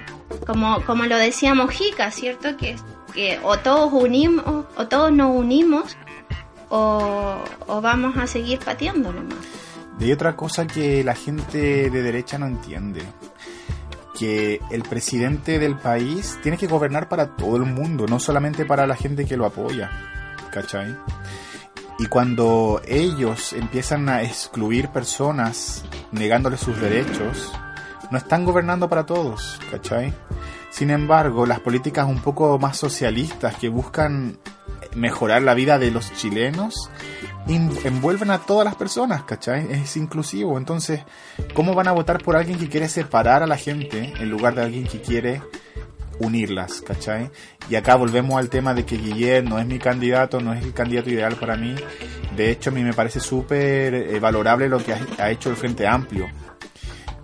[0.46, 2.56] como, como lo decía Mojica, ¿cierto?
[2.56, 2.76] Que,
[3.12, 5.98] que o todos unimos, o todos nos unimos,
[6.70, 7.36] o,
[7.66, 9.55] o vamos a seguir pateándolo más.
[9.98, 13.02] Y otra cosa que la gente de derecha no entiende.
[14.18, 18.86] Que el presidente del país tiene que gobernar para todo el mundo, no solamente para
[18.86, 19.90] la gente que lo apoya.
[20.50, 20.96] ¿Cachai?
[21.98, 27.52] Y cuando ellos empiezan a excluir personas negándoles sus derechos,
[28.10, 30.12] no están gobernando para todos, ¿cachai?
[30.70, 34.38] Sin embargo, las políticas un poco más socialistas que buscan
[34.96, 36.90] mejorar la vida de los chilenos
[37.46, 39.70] envuelven a todas las personas, ¿cachai?
[39.70, 40.58] Es inclusivo.
[40.58, 41.02] Entonces,
[41.54, 44.62] ¿cómo van a votar por alguien que quiere separar a la gente en lugar de
[44.62, 45.42] alguien que quiere
[46.18, 47.30] unirlas, ¿cachai?
[47.68, 50.72] Y acá volvemos al tema de que Guillermo no es mi candidato, no es el
[50.72, 51.74] candidato ideal para mí.
[52.34, 55.56] De hecho, a mí me parece súper eh, valorable lo que ha, ha hecho el
[55.56, 56.26] Frente Amplio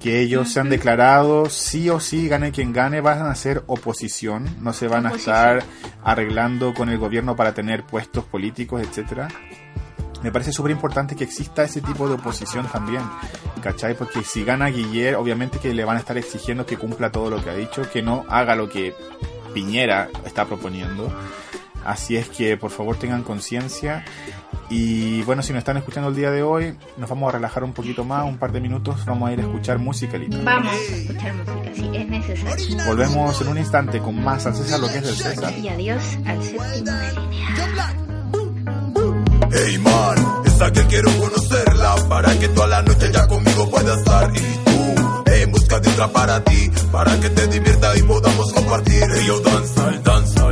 [0.03, 4.57] que ellos se han declarado sí o sí, gane quien gane, van a ser oposición,
[4.61, 5.63] no se van a estar
[6.03, 9.29] arreglando con el gobierno para tener puestos políticos, etcétera.
[10.23, 13.03] Me parece súper importante que exista ese tipo de oposición también,
[13.63, 13.95] ¿cachai?
[13.95, 17.43] Porque si gana Guillermo, obviamente que le van a estar exigiendo que cumpla todo lo
[17.43, 18.95] que ha dicho, que no haga lo que
[19.55, 21.13] Piñera está proponiendo.
[21.85, 24.05] Así es que por favor tengan conciencia
[24.73, 27.75] y bueno, si nos están escuchando el día de hoy, nos vamos a relajar un
[27.75, 30.39] poquito más, un par de minutos, vamos a ir a escuchar música, Lita.
[30.43, 32.77] Vamos a escuchar música, sí, es necesario.
[32.87, 35.53] Volvemos en un instante con más al César, lo que es del César.
[35.59, 37.49] Y adiós al séptimo de línea.
[39.53, 44.33] Hey man, esa que quiero conocerla para que toda la noche ya conmigo pueda estar
[44.35, 49.03] y tú en busca de otra para ti, para que te divierta y podamos compartir.
[49.15, 50.52] Hey yo danza, danza,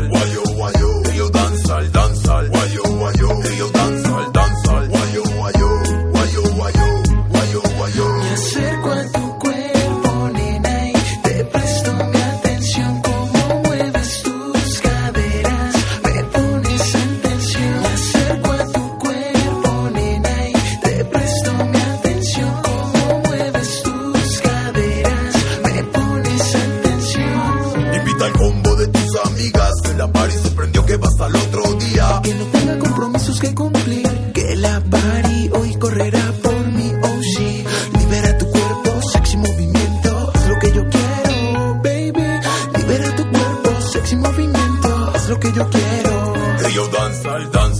[45.61, 46.35] yo quiero.
[46.65, 47.80] Hey yo danza, danza,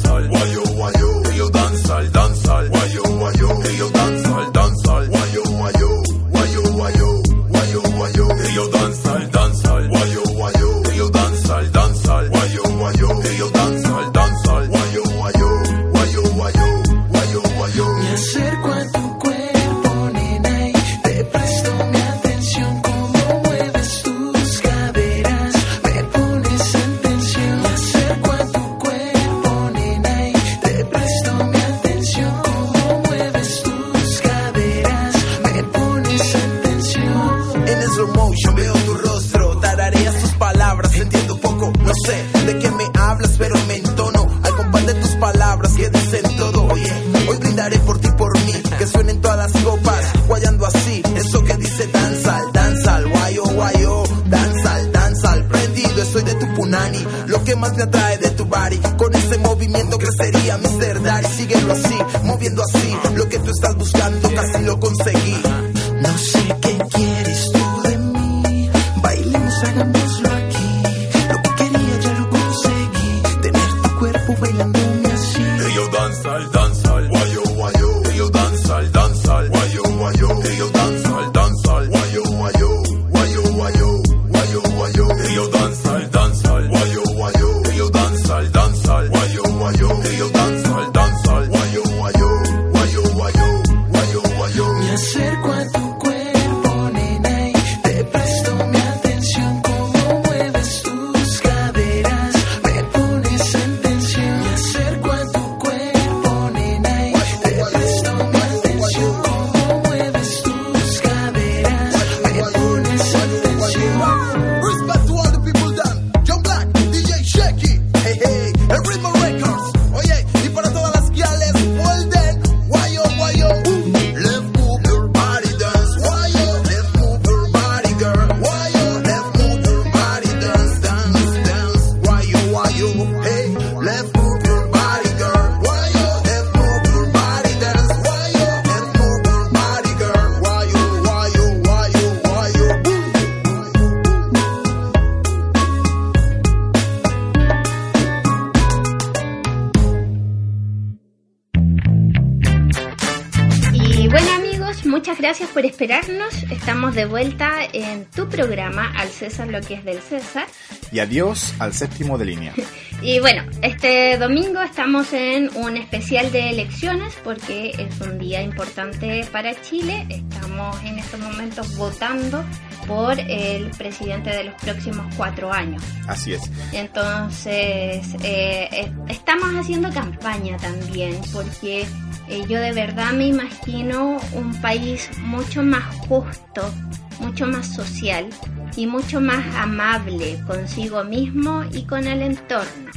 [155.61, 156.33] por esperarnos.
[156.51, 160.47] Estamos de vuelta en tu programa Al César lo que es del César.
[160.91, 162.55] Y adiós al séptimo de línea.
[163.03, 169.27] Y bueno, este domingo estamos en un especial de elecciones porque es un día importante
[169.33, 170.07] para Chile.
[170.11, 172.45] Estamos en estos momentos votando
[172.87, 175.83] por el presidente de los próximos cuatro años.
[176.09, 176.43] Así es.
[176.73, 181.87] Entonces, eh, eh, estamos haciendo campaña también porque
[182.31, 186.73] eh, yo de verdad me imagino un país mucho más justo,
[187.19, 188.29] mucho más social
[188.77, 192.91] y mucho más amable consigo mismo y con el entorno.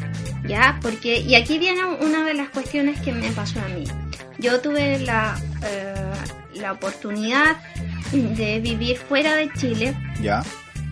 [0.47, 0.77] ¿Ya?
[0.81, 3.85] Porque, y aquí viene una de las cuestiones que me pasó a mí.
[4.39, 5.93] Yo tuve la, eh,
[6.55, 7.57] la oportunidad
[8.11, 10.43] de vivir fuera de Chile Ya,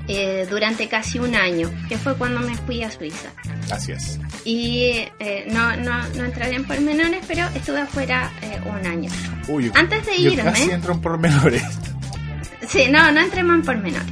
[0.07, 3.29] eh, durante casi un año, que fue cuando me fui a Suiza.
[3.69, 4.19] así es.
[4.43, 9.11] Y eh, no, no, no entraré en pormenores, pero estuve afuera eh, un año.
[9.47, 11.63] Uy, Antes de yo irme- casi entro en pormenores.
[12.67, 14.11] Sí, no, no entremos en pormenores.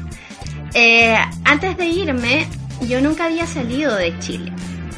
[0.74, 2.48] Eh, antes de irme,
[2.88, 4.52] yo nunca había salido de Chile.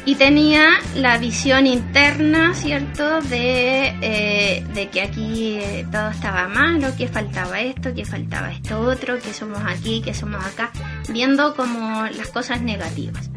[0.04, 0.66] Y tenía
[0.96, 7.60] la visión interna, ¿cierto?, de, eh, de que aquí eh, todo estaba malo, que faltaba
[7.60, 10.72] esto, que faltaba esto otro, que somos aquí, que somos acá,
[11.08, 13.30] viendo como las cosas negativas.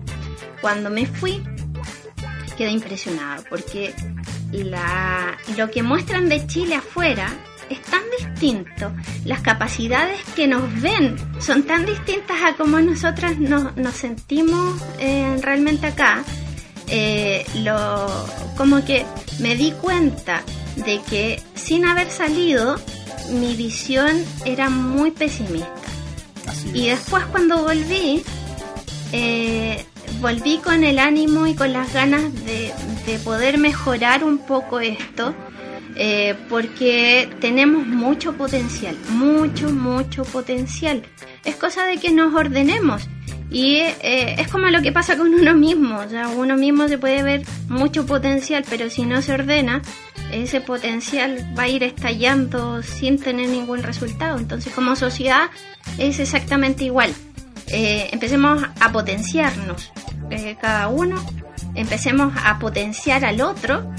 [0.59, 1.43] Cuando me fui,
[2.55, 3.93] quedé impresionado porque
[4.51, 7.27] la, lo que muestran de Chile afuera
[7.69, 8.91] es tan distinto.
[9.25, 15.37] Las capacidades que nos ven son tan distintas a como nosotras nos, nos sentimos eh,
[15.41, 16.23] realmente acá.
[16.87, 18.27] Eh, lo,
[18.57, 19.05] como que
[19.39, 20.43] me di cuenta
[20.75, 22.79] de que sin haber salido
[23.31, 25.67] mi visión era muy pesimista.
[26.47, 26.99] Así Y es.
[26.99, 28.23] después cuando volví,
[29.11, 29.83] eh,
[30.19, 32.73] volví con el ánimo y con las ganas de,
[33.05, 35.33] de poder mejorar un poco esto,
[35.95, 41.03] eh, porque tenemos mucho potencial, mucho, mucho potencial.
[41.43, 43.07] Es cosa de que nos ordenemos.
[43.49, 46.97] Y eh, es como lo que pasa con uno mismo, o sea, uno mismo se
[46.97, 49.81] puede ver mucho potencial, pero si no se ordena,
[50.31, 54.37] ese potencial va a ir estallando sin tener ningún resultado.
[54.37, 55.49] Entonces, como sociedad,
[55.97, 57.13] es exactamente igual.
[57.69, 59.91] Eh, empecemos a potenciarnos
[60.29, 61.23] eh, cada uno,
[61.73, 63.91] empecemos a potenciar al otro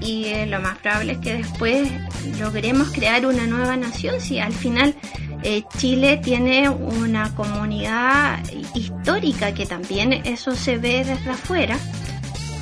[0.00, 1.90] y eh, lo más probable es que después
[2.40, 4.20] logremos crear una nueva nación.
[4.20, 4.94] Si al final
[5.76, 8.38] Chile tiene una comunidad
[8.74, 11.76] histórica que también eso se ve desde afuera.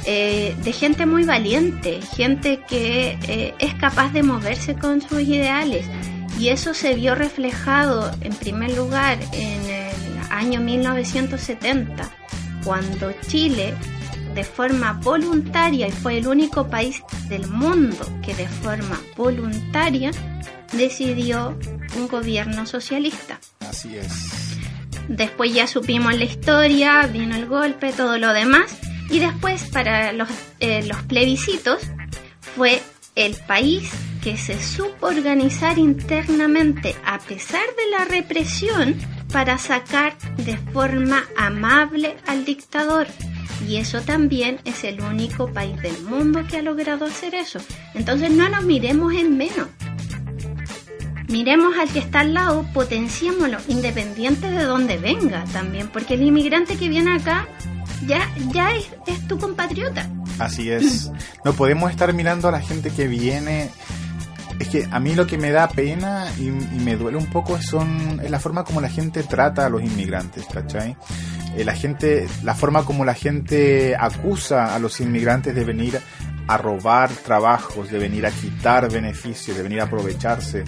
[0.06, 5.84] de gente muy valiente, gente que es capaz de moverse con sus ideales.
[6.38, 12.10] Y eso se vio reflejado en primer lugar en el año 1970,
[12.64, 13.74] cuando Chile
[14.34, 20.12] de forma voluntaria y fue el único país del mundo que de forma voluntaria
[20.72, 21.58] decidió
[21.96, 23.40] un gobierno socialista.
[23.60, 24.56] Así es.
[25.08, 28.78] Después ya supimos la historia, vino el golpe, todo lo demás.
[29.10, 30.28] Y después para los,
[30.60, 31.82] eh, los plebiscitos
[32.54, 32.80] fue
[33.16, 33.90] el país
[34.22, 38.96] que se supo organizar internamente a pesar de la represión
[39.32, 43.06] para sacar de forma amable al dictador.
[43.66, 47.60] Y eso también es el único país del mundo que ha logrado hacer eso.
[47.94, 49.68] Entonces no nos miremos en menos.
[51.28, 56.76] Miremos al que está al lado, potenciémoslo, independiente de dónde venga también, porque el inmigrante
[56.76, 57.46] que viene acá
[58.06, 60.10] ya, ya es, es tu compatriota.
[60.40, 61.12] Así es.
[61.44, 63.70] No podemos estar mirando a la gente que viene.
[64.70, 68.30] Que a mí lo que me da pena y, me duele un poco son, es
[68.30, 70.96] la forma como la gente trata a los inmigrantes, ¿cachai?
[71.56, 76.00] Eh, la gente, la forma como la gente acusa a los inmigrantes de venir
[76.46, 80.64] a robar trabajos, de venir a quitar beneficios, de venir a aprovecharse.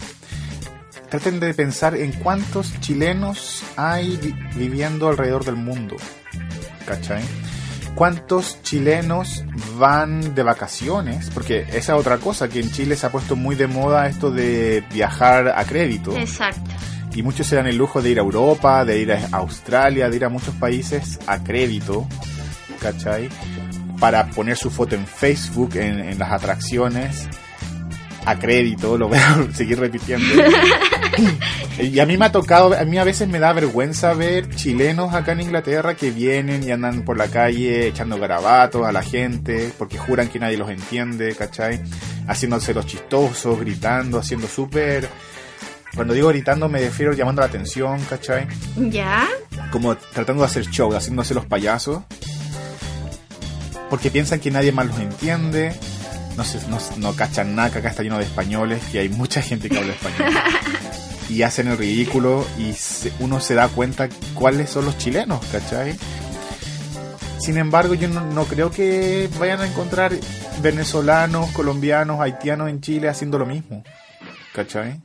[1.09, 5.97] Traten de pensar en cuántos chilenos hay vi- viviendo alrededor del mundo,
[6.87, 7.23] ¿cachai?
[7.95, 9.45] ¿Cuántos chilenos
[9.79, 11.31] van de vacaciones?
[11.31, 14.31] Porque esa es otra cosa, que en Chile se ha puesto muy de moda esto
[14.31, 16.17] de viajar a crédito.
[16.17, 16.71] Exacto.
[17.15, 20.17] Y muchos se dan el lujo de ir a Europa, de ir a Australia, de
[20.17, 22.07] ir a muchos países a crédito,
[22.81, 23.29] ¿cachai?
[24.01, 27.29] Para poner su foto en Facebook, en, en las atracciones,
[28.25, 30.27] a crédito, lo voy a seguir repitiendo.
[31.81, 35.15] y a mí me ha tocado, a mí a veces me da vergüenza ver chilenos
[35.15, 39.73] acá en Inglaterra que vienen y andan por la calle echando garabatos a la gente,
[39.79, 41.81] porque juran que nadie los entiende, ¿cachai?
[42.27, 45.09] Haciéndose los chistosos, gritando, haciendo súper...
[45.95, 48.47] Cuando digo gritando me refiero llamando la atención, ¿cachai?
[48.77, 49.29] ¿Ya?
[49.71, 52.03] Como tratando de hacer show, haciéndose los payasos.
[53.91, 55.75] Porque piensan que nadie más los entiende.
[56.37, 59.43] No, se, no, no cachan nada, que acá está lleno de españoles, que hay mucha
[59.43, 60.33] gente que habla español.
[61.29, 65.97] y hacen el ridículo y se- uno se da cuenta cuáles son los chilenos, ¿cachai?
[67.39, 70.13] Sin embargo, yo no, no creo que vayan a encontrar
[70.63, 73.83] venezolanos, colombianos, haitianos en Chile haciendo lo mismo,
[74.55, 75.01] ¿cachai?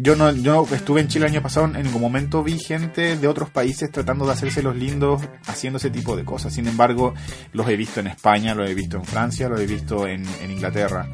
[0.00, 3.26] Yo no, yo estuve en Chile el año pasado, en ningún momento vi gente de
[3.26, 6.54] otros países tratando de hacerse los lindos haciendo ese tipo de cosas.
[6.54, 7.14] Sin embargo,
[7.52, 11.08] los he visto en España, los he visto en Francia, los he visto en, Inglaterra,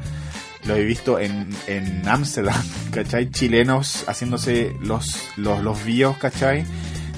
[0.65, 2.61] los he visto en Ámsterdam,
[2.91, 3.31] ¿cachai?
[3.31, 6.63] Chilenos haciéndose los, los, los bios, ¿cachai?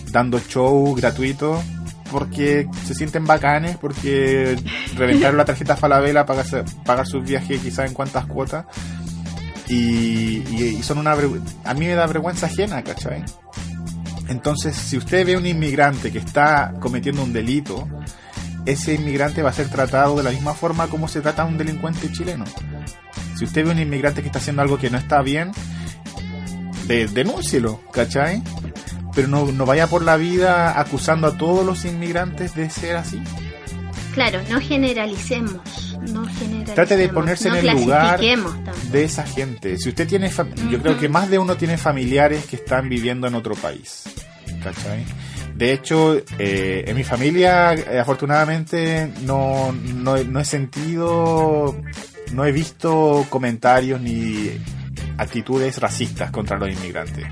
[0.09, 1.61] Dando show gratuito
[2.11, 4.57] porque se sienten bacanes, porque
[4.95, 6.45] reventaron la tarjeta Falabella pagar,
[6.85, 8.65] pagar sus viajes quizás en cuántas cuotas.
[9.69, 13.23] Y, son una a mí me da vergüenza ajena, ¿cachai?
[14.29, 17.87] Entonces, si usted ve un inmigrante que está cometiendo un delito,
[18.65, 21.57] ese inmigrante va a ser tratado de la misma forma como se trata a un
[21.57, 22.45] delincuente chileno.
[23.37, 25.51] Si usted ve un inmigrante que está haciendo algo que no está bien,
[26.87, 28.41] de, denúncielo, ¿cachai?
[29.13, 33.21] Pero no, no vaya por la vida acusando a todos los inmigrantes de ser así.
[34.13, 35.86] Claro, no generalicemos.
[36.07, 36.75] No generalicemos.
[36.75, 38.19] Trate de ponerse no en el lugar
[38.91, 39.77] de esa gente.
[39.77, 43.27] Si usted tiene, fam- yo creo que más de uno tiene familiares que están viviendo
[43.27, 44.03] en otro país,
[44.63, 45.05] ¿cachai?
[45.55, 51.75] De hecho, eh, en mi familia, eh, afortunadamente, no, no, no he sentido,
[52.33, 54.51] no he visto comentarios ni
[55.17, 57.25] actitudes racistas contra los inmigrantes.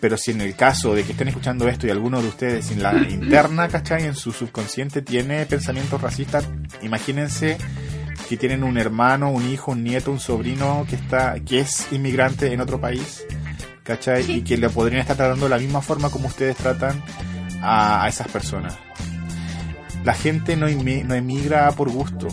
[0.00, 2.82] Pero si en el caso de que estén escuchando esto y alguno de ustedes en
[2.82, 4.04] la interna, ¿cachai?
[4.06, 6.48] En su subconsciente tiene pensamientos racistas,
[6.80, 7.58] imagínense
[8.28, 12.52] que tienen un hermano, un hijo, un nieto, un sobrino que está, que es inmigrante
[12.52, 13.24] en otro país,
[13.82, 14.30] ¿cachai?
[14.30, 17.02] Y que le podrían estar tratando de la misma forma como ustedes tratan
[17.60, 18.74] a, a esas personas.
[20.04, 22.28] La gente no, emi- no emigra por gusto,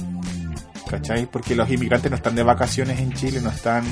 [0.89, 1.25] ¿cachai?
[1.25, 3.83] Porque los inmigrantes no están de vacaciones en Chile, no están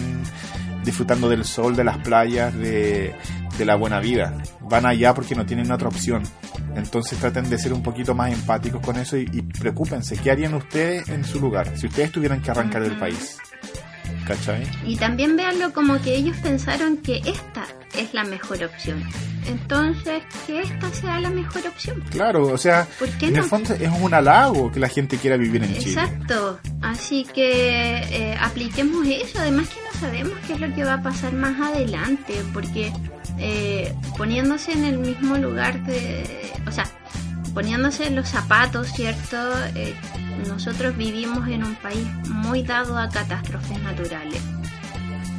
[0.86, 3.14] disfrutando del sol, de las playas, de,
[3.58, 4.38] de la buena vida.
[4.62, 6.24] Van allá porque no tienen otra opción.
[6.76, 10.54] Entonces traten de ser un poquito más empáticos con eso y, y preocúpense, ¿qué harían
[10.54, 13.38] ustedes en su lugar si ustedes tuvieran que arrancar del país?
[14.28, 14.64] ¿Cachai?
[14.86, 17.66] Y también véanlo como que ellos pensaron que esta
[17.96, 19.04] es la mejor opción.
[19.48, 22.04] Entonces, que esta sea la mejor opción.
[22.10, 23.48] Claro, o sea, ¿Por qué en el no?
[23.48, 26.02] fondo es un halago que la gente quiera vivir en Chile.
[26.02, 26.60] Exacto.
[26.82, 29.38] Así que eh, apliquemos eso.
[29.40, 32.92] Además que sabemos qué es lo que va a pasar más adelante, porque
[33.40, 36.86] eh, poniéndose en el mismo lugar de, o sea,
[37.54, 39.38] poniéndose en los zapatos, cierto.
[39.76, 39.96] Eh,
[40.48, 44.42] nosotros vivimos en un país muy dado a catástrofes naturales.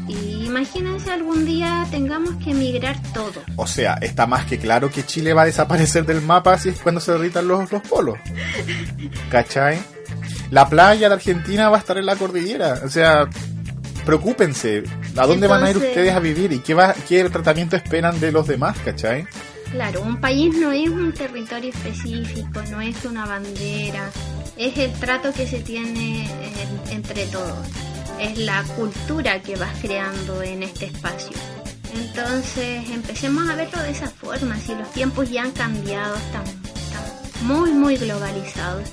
[0.08, 3.38] Y imagínense algún día tengamos que emigrar todos.
[3.56, 6.80] O sea, está más que claro que Chile va a desaparecer del mapa así es
[6.80, 8.18] cuando se derritan los, los polos.
[9.30, 9.78] ¿Cachai?
[10.50, 12.80] La playa de Argentina va a estar en la cordillera.
[12.84, 13.28] O sea,
[14.06, 14.84] preocúpense.
[15.16, 16.52] ¿A dónde van a ir ustedes a vivir?
[16.52, 18.78] ¿Y qué, va, qué tratamiento esperan de los demás?
[18.84, 19.26] ¿Cachai?
[19.70, 24.08] Claro, un país no es un territorio específico, no es una bandera,
[24.56, 27.66] es el trato que se tiene en- entre todos,
[28.20, 31.36] es la cultura que vas creando en este espacio.
[31.94, 37.46] Entonces empecemos a verlo de esa forma, si los tiempos ya han cambiado, están, están
[37.46, 38.84] muy muy globalizados,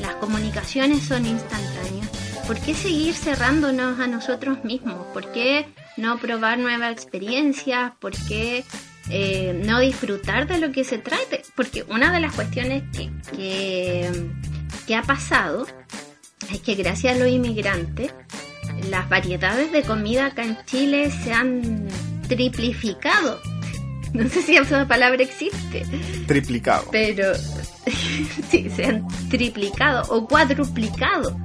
[0.00, 2.08] las comunicaciones son instantáneas,
[2.46, 5.06] ¿por qué seguir cerrándonos a nosotros mismos?
[5.12, 5.66] ¿Por qué
[5.96, 7.92] no probar nuevas experiencias?
[7.98, 8.64] ¿Por qué
[9.10, 11.42] eh, no disfrutar de lo que se trate?
[11.56, 14.10] Porque una de las cuestiones que, que,
[14.86, 15.66] que ha pasado
[16.52, 18.12] es que gracias a los inmigrantes,
[18.90, 21.88] las variedades de comida acá en Chile se han
[22.28, 23.40] triplificado.
[24.14, 25.84] No sé si esa palabra existe,
[26.28, 26.86] Triplicado.
[26.92, 27.34] pero
[28.48, 31.36] sí, se han triplicado o cuadruplicado.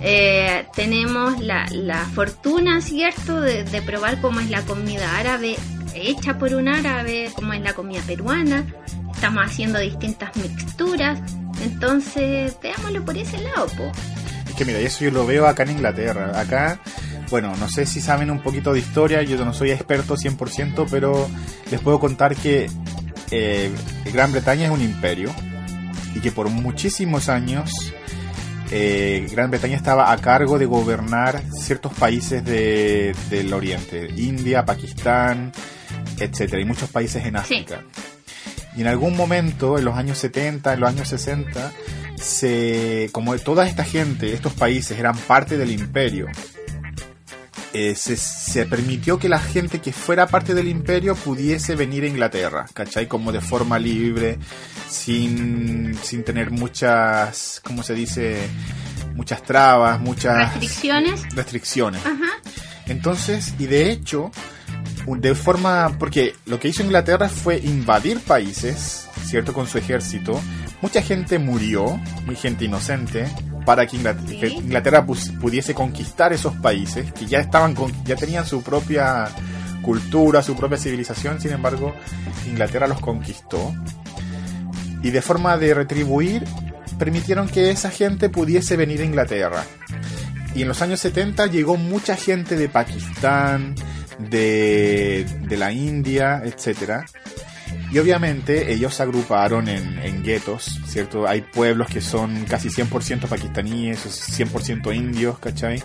[0.00, 5.56] Eh, tenemos la, la fortuna, ¿cierto?, de, de probar cómo es la comida árabe
[5.94, 8.64] hecha por un árabe, cómo es la comida peruana.
[9.12, 11.18] Estamos haciendo distintas mixturas.
[11.62, 13.90] Entonces, veámoslo por ese lado, po.
[14.48, 16.38] Es que mira, eso yo lo veo acá en Inglaterra.
[16.38, 16.78] Acá,
[17.30, 21.28] bueno, no sé si saben un poquito de historia, yo no soy experto 100%, pero
[21.70, 22.70] les puedo contar que
[23.30, 23.70] eh,
[24.12, 25.34] Gran Bretaña es un imperio
[26.14, 27.70] y que por muchísimos años
[28.70, 35.52] eh, Gran Bretaña estaba a cargo de gobernar ciertos países de- del Oriente, India, Pakistán,
[36.18, 37.82] etcétera, y muchos países en África.
[38.76, 41.72] Y en algún momento, en los años 70, en los años 60,
[42.16, 46.26] se, como toda esta gente, estos países eran parte del imperio,
[47.72, 52.06] eh, se, se permitió que la gente que fuera parte del imperio pudiese venir a
[52.06, 53.06] Inglaterra, ¿cachai?
[53.06, 54.38] Como de forma libre,
[54.88, 58.38] sin, sin tener muchas, ¿cómo se dice?
[59.14, 61.22] Muchas trabas, muchas Restricciones.
[61.34, 62.00] restricciones.
[62.06, 62.40] Ajá.
[62.86, 64.30] Entonces, y de hecho,
[65.06, 69.52] de forma, porque lo que hizo Inglaterra fue invadir países, ¿cierto?
[69.52, 70.40] Con su ejército.
[70.80, 73.26] Mucha gente murió, muy gente inocente,
[73.68, 74.38] para que Inglaterra, Sí.
[74.40, 79.28] que Inglaterra pus- pudiese conquistar esos países que ya estaban, con- ya tenían su propia
[79.82, 81.38] cultura, su propia civilización.
[81.38, 81.94] Sin embargo,
[82.46, 83.74] Inglaterra los conquistó
[85.02, 86.44] y de forma de retribuir
[86.98, 89.62] permitieron que esa gente pudiese venir a Inglaterra.
[90.54, 93.74] Y en los años 70 llegó mucha gente de Pakistán,
[94.18, 97.04] de, de la India, etcétera.
[97.90, 101.26] Y obviamente ellos se agruparon en, en guetos, ¿cierto?
[101.26, 105.82] Hay pueblos que son casi 100% pakistaníes, o 100% indios, ¿cachai?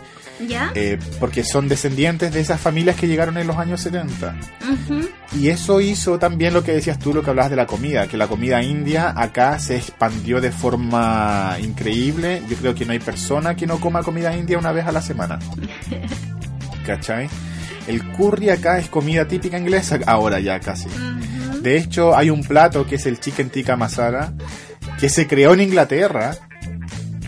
[0.48, 0.72] ¿Ya?
[0.76, 4.36] Eh, porque son descendientes de esas familias que llegaron en los años 70.
[4.62, 5.10] Ujú.
[5.40, 8.18] Y eso hizo también lo que decías tú, lo que hablabas de la comida, que
[8.18, 12.42] la comida india acá se expandió de forma increíble.
[12.50, 15.02] Yo creo que no hay persona que no coma comida india una vez a la
[15.02, 15.40] semana.
[16.86, 17.30] ¿Cachai?
[17.88, 20.88] El curry acá es comida típica inglesa, ahora ya casi.
[21.64, 24.34] De hecho, hay un plato que es el chicken tikka masala,
[24.99, 26.36] que se creó en Inglaterra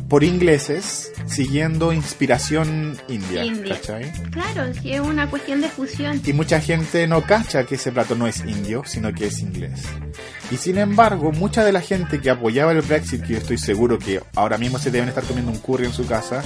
[0.09, 3.43] por ingleses siguiendo inspiración india.
[3.43, 3.76] India.
[3.76, 4.11] ¿Cachai?
[4.32, 6.21] Claro, sí es una cuestión de fusión.
[6.26, 9.84] Y mucha gente no cacha que ese plato no es indio, sino que es inglés.
[10.51, 13.97] Y sin embargo, mucha de la gente que apoyaba el Brexit, que yo estoy seguro
[13.97, 16.43] que ahora mismo se deben estar comiendo un curry en su casa,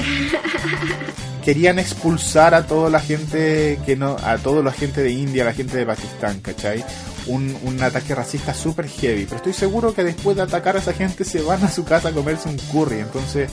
[1.44, 5.48] querían expulsar a toda la gente que no, a toda la gente de India, a
[5.48, 6.84] la gente de Pakistán, ¿cachai?
[7.28, 9.26] Un, un ataque racista súper heavy.
[9.26, 12.10] Pero estoy seguro que después de atacar a esa gente se van a su casa
[12.10, 13.00] a comerse un curry.
[13.00, 13.50] Entonces,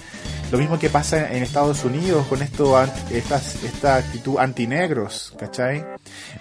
[0.51, 2.81] lo mismo que pasa en Estados Unidos con esto,
[3.11, 5.85] esta, esta actitud antinegros, ¿cachai?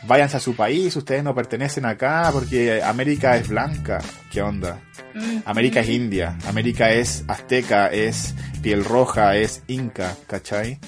[0.08, 4.00] Váyanse a su país, ustedes no pertenecen acá porque América es blanca.
[4.32, 4.80] ¿Qué onda?
[5.16, 5.38] Mm.
[5.46, 10.80] América es India, América es azteca, es piel roja, es inca, ¿cachai?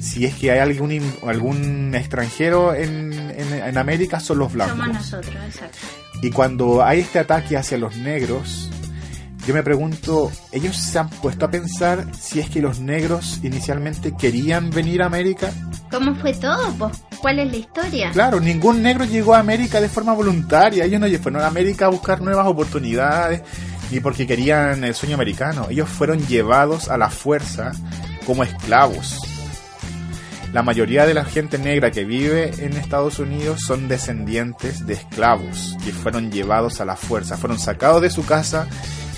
[0.00, 4.76] Si es que hay algún, in- algún extranjero en, en, en América son los blancos.
[4.78, 5.78] Somos nosotros, exacto.
[6.22, 8.70] Y cuando hay este ataque hacia los negros,
[9.46, 14.14] yo me pregunto, ¿ellos se han puesto a pensar si es que los negros inicialmente
[14.16, 15.52] querían venir a América?
[15.90, 16.72] ¿Cómo fue todo?
[16.78, 18.10] Pues, ¿Cuál es la historia?
[18.12, 20.84] Claro, ningún negro llegó a América de forma voluntaria.
[20.84, 23.42] Ellos no fueron a América a buscar nuevas oportunidades,
[23.90, 25.66] ni porque querían el sueño americano.
[25.68, 27.72] Ellos fueron llevados a la fuerza
[28.26, 29.20] como esclavos.
[30.54, 35.76] La mayoría de la gente negra que vive en Estados Unidos son descendientes de esclavos
[35.84, 38.68] que fueron llevados a la fuerza, fueron sacados de su casa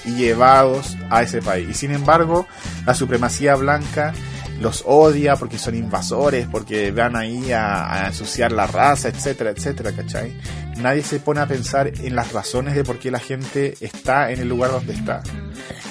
[0.06, 1.68] y llevados a ese país.
[1.68, 2.46] Y sin embargo,
[2.86, 4.14] la supremacía blanca
[4.60, 9.92] los odia porque son invasores, porque van ahí a, a ensuciar la raza, etcétera, etcétera,
[9.92, 10.34] ¿cachai?
[10.78, 14.40] Nadie se pone a pensar en las razones de por qué la gente está en
[14.40, 15.22] el lugar donde está.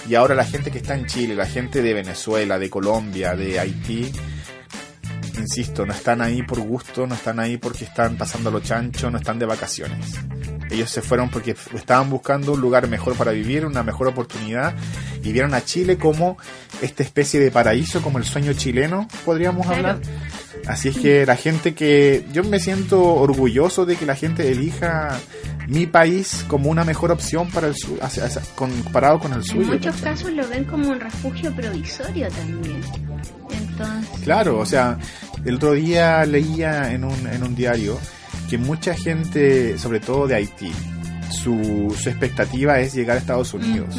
[0.07, 3.59] Y ahora la gente que está en Chile, la gente de Venezuela, de Colombia, de
[3.59, 4.11] Haití,
[5.39, 9.17] insisto, no están ahí por gusto, no están ahí porque están pasando lo chancho, no
[9.17, 10.15] están de vacaciones.
[10.71, 14.73] Ellos se fueron porque estaban buscando un lugar mejor para vivir, una mejor oportunidad,
[15.23, 16.37] y vieron a Chile como
[16.81, 19.89] esta especie de paraíso, como el sueño chileno, podríamos Claro.
[19.89, 19.99] hablar.
[20.67, 25.19] Así es que la gente que yo me siento orgulloso de que la gente elija
[25.67, 29.43] mi país como una mejor opción para el su- hacia- hacia- comparado con el En
[29.43, 29.67] suyo.
[29.67, 30.13] muchos ¿cachai?
[30.13, 32.81] casos lo ven como un refugio provisorio también.
[33.77, 34.97] Entonces, Claro, o sea,
[35.43, 37.99] el otro día leía en un, en un diario
[38.49, 40.71] que mucha gente, sobre todo de Haití,
[41.31, 43.95] su, su expectativa es llegar a Estados Unidos.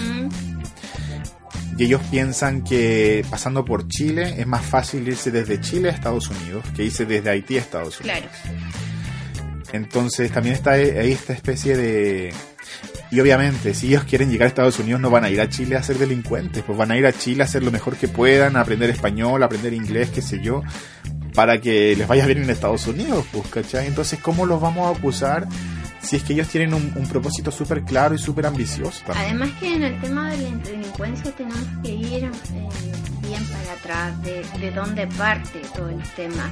[1.78, 6.30] Y ellos piensan que pasando por Chile es más fácil irse desde Chile a Estados
[6.30, 8.18] Unidos que irse desde Haití a Estados Unidos.
[8.18, 8.66] claro.
[9.72, 12.32] Entonces también está ahí esta especie de...
[13.16, 15.74] Y obviamente, si ellos quieren llegar a Estados Unidos, no van a ir a Chile
[15.74, 18.56] a ser delincuentes, pues van a ir a Chile a hacer lo mejor que puedan,
[18.56, 20.62] a aprender español, aprender inglés, qué sé yo,
[21.34, 23.86] para que les vaya bien en Estados Unidos, pues, ¿cachai?
[23.86, 25.48] Entonces, ¿cómo los vamos a acusar
[25.98, 29.02] si es que ellos tienen un, propósito súper claro y súper ambicioso?
[29.14, 32.30] Además que en el tema de la delincuencia tenemos que ir eh,
[33.22, 36.50] bien para atrás de, de dónde parte todo el tema.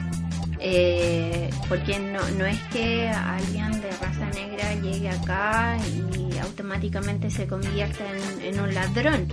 [0.67, 7.47] Eh, porque no, no es que alguien de raza negra llegue acá y automáticamente se
[7.47, 8.03] convierta
[8.41, 9.29] en, en un ladrón.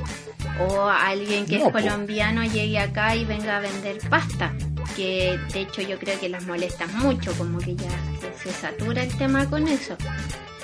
[0.68, 4.54] O alguien que No, es colombiano llegue acá y venga a vender pasta.
[4.98, 7.90] Que de hecho yo creo que las molesta mucho, como que ya
[8.20, 9.96] se, se satura el tema con eso.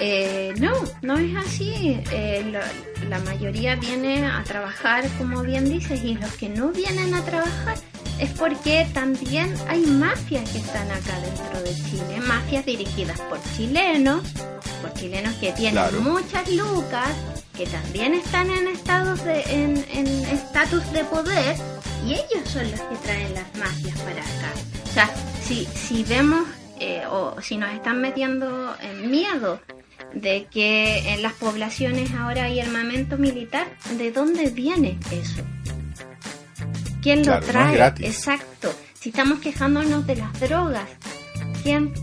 [0.01, 1.97] Eh, no, no es así.
[2.11, 7.13] Eh, lo- la mayoría viene a trabajar, como bien dices, y los que no vienen
[7.13, 7.77] a trabajar
[8.19, 14.21] es porque también hay mafias que están acá dentro de Chile, mafias dirigidas por chilenos,
[14.81, 16.01] por chilenos que tienen Claro.
[16.01, 17.09] muchas lucas,
[17.55, 21.55] que también están en estados de, en en estatus de poder,
[22.05, 24.51] y ellos son los que traen las mafias para acá.
[24.89, 25.09] O sea,
[25.43, 26.43] si, si vemos
[26.79, 29.59] eh, o si nos están metiendo en miedo
[30.13, 33.67] de que en las poblaciones ahora hay armamento militar,
[33.97, 35.41] ¿de dónde viene eso?
[37.01, 37.75] ¿Quién Claro, lo no es trae?
[37.75, 38.05] gratis.
[38.05, 38.73] Exacto.
[38.99, 40.87] Si estamos quejándonos de las drogas,
[41.63, 41.93] ¿quién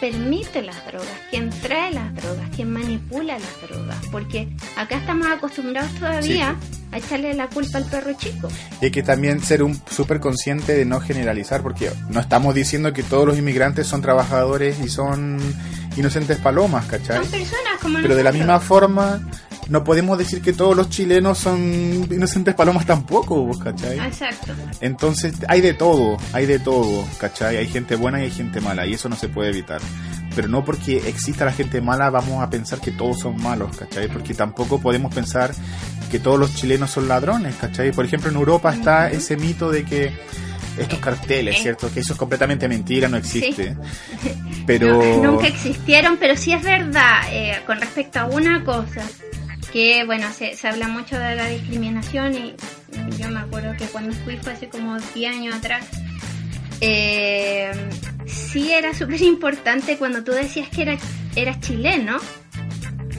[0.00, 1.08] permite las drogas?
[1.30, 2.48] ¿Quién trae las drogas?
[2.54, 3.96] ¿Quién manipula las drogas?
[4.10, 6.56] Porque acá estamos acostumbrados todavía
[6.92, 8.48] a echarle la culpa al perro chico.
[8.80, 12.92] Y hay que también ser un súper consciente de no generalizar, porque no estamos diciendo
[12.92, 15.38] que todos los inmigrantes son trabajadores y son
[15.96, 17.18] inocentes palomas, ¿cachai?
[17.18, 19.20] Son personas como Pero de la misma forma,
[19.68, 23.98] no podemos decir que todos los chilenos son inocentes palomas tampoco, ¿cachai?
[23.98, 24.52] Exacto.
[24.80, 27.56] Entonces hay de todo, hay de todo, ¿cachai?
[27.56, 29.80] Hay gente buena y hay gente mala, y eso no se puede evitar.
[30.34, 34.08] Pero no porque exista la gente mala vamos a pensar que todos son malos, ¿cachai?
[34.08, 35.52] Porque tampoco podemos pensar
[36.10, 37.92] que todos los chilenos son ladrones, ¿cachai?
[37.92, 40.12] Por ejemplo, en Europa está ese mito de que
[40.76, 41.58] estos carteles, Eh.
[41.62, 41.88] ¿cierto?
[41.92, 43.76] Que eso es completamente mentira, no existe.
[44.66, 45.00] Pero...
[45.22, 49.02] No, nunca existieron, pero sí es verdad eh, con respecto a una cosa,
[49.74, 52.54] que bueno, se, se habla mucho de la discriminación y
[53.18, 55.84] yo me acuerdo que cuando fui fue hace como 10 años atrás,
[56.80, 57.72] eh,
[58.24, 60.96] sí era súper importante cuando tú decías que era,
[61.34, 62.18] eras chileno,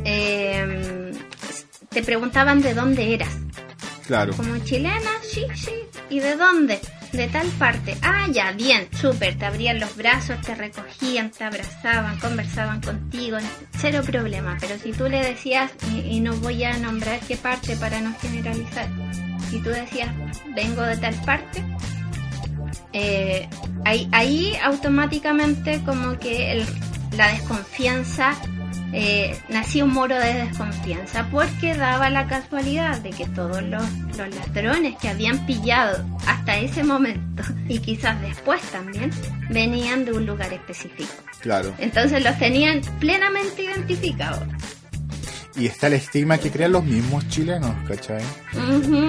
[0.05, 1.11] eh,
[1.89, 3.35] te preguntaban de dónde eras.
[4.07, 4.33] Claro.
[4.37, 5.73] Como chilena, sí, sí.
[6.09, 6.79] ¿Y de dónde?
[7.11, 7.97] De tal parte.
[8.01, 9.37] Ah, ya, bien, súper.
[9.37, 13.37] Te abrían los brazos, te recogían, te abrazaban, conversaban contigo.
[13.77, 14.57] Cero problema.
[14.59, 18.87] Pero si tú le decías, y, no voy a nombrar qué parte para no generalizar,
[19.49, 20.13] si tú decías,
[20.55, 21.63] vengo de tal parte,
[22.93, 23.47] eh,
[23.85, 26.65] ahí, automáticamente como que
[27.15, 28.35] la desconfianza
[28.93, 33.83] eh, nacía un muro de desconfianza porque daba la casualidad de que todos los,
[34.17, 39.11] los ladrones que habían pillado hasta ese momento y quizás después también
[39.49, 41.13] venían de un lugar específico.
[41.39, 41.73] Claro.
[41.77, 44.43] Entonces los tenían plenamente identificados.
[45.57, 48.21] Y está el estigma que crean los mismos chilenos, ¿cachai?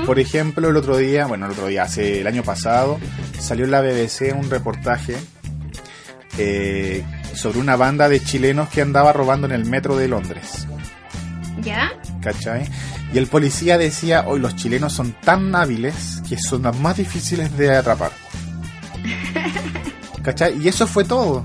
[0.07, 3.01] Por ejemplo, el otro día, bueno, el otro día, hace el año pasado,
[3.39, 5.17] salió en la BBC un reportaje
[6.39, 7.05] eh,
[7.35, 10.67] sobre una banda de chilenos que andaba robando en el metro de Londres,
[11.63, 11.93] ¿Ya?
[12.21, 12.69] ¿cachai?
[13.13, 17.57] Y el policía decía, hoy los chilenos son tan hábiles que son los más difíciles
[17.57, 18.11] de atrapar.
[20.23, 20.61] ¿Cachai?
[20.61, 21.45] Y eso fue todo.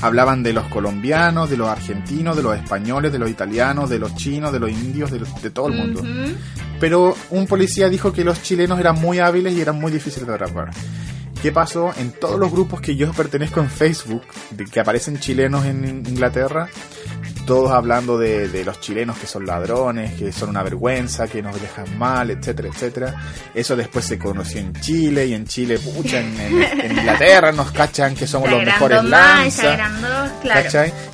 [0.00, 4.14] Hablaban de los colombianos, de los argentinos, de los españoles, de los italianos, de los
[4.14, 6.02] chinos, de los indios, de, los- de todo el mundo.
[6.78, 10.34] Pero un policía dijo que los chilenos eran muy hábiles y eran muy difíciles de
[10.34, 10.70] atrapar.
[11.42, 11.94] ¿Qué pasó?
[11.98, 16.68] En todos los grupos que yo pertenezco en Facebook, de que aparecen chilenos en Inglaterra,
[17.46, 21.58] todos hablando de, de los chilenos que son ladrones, que son una vergüenza, que nos
[21.60, 23.14] dejan mal, etcétera, etcétera.
[23.54, 27.70] Eso después se conoció en Chile y en Chile, pucha, en, en- en Inglaterra nos
[27.70, 29.62] cachan que somos los mejores lanzas.
[30.42, 30.60] claro.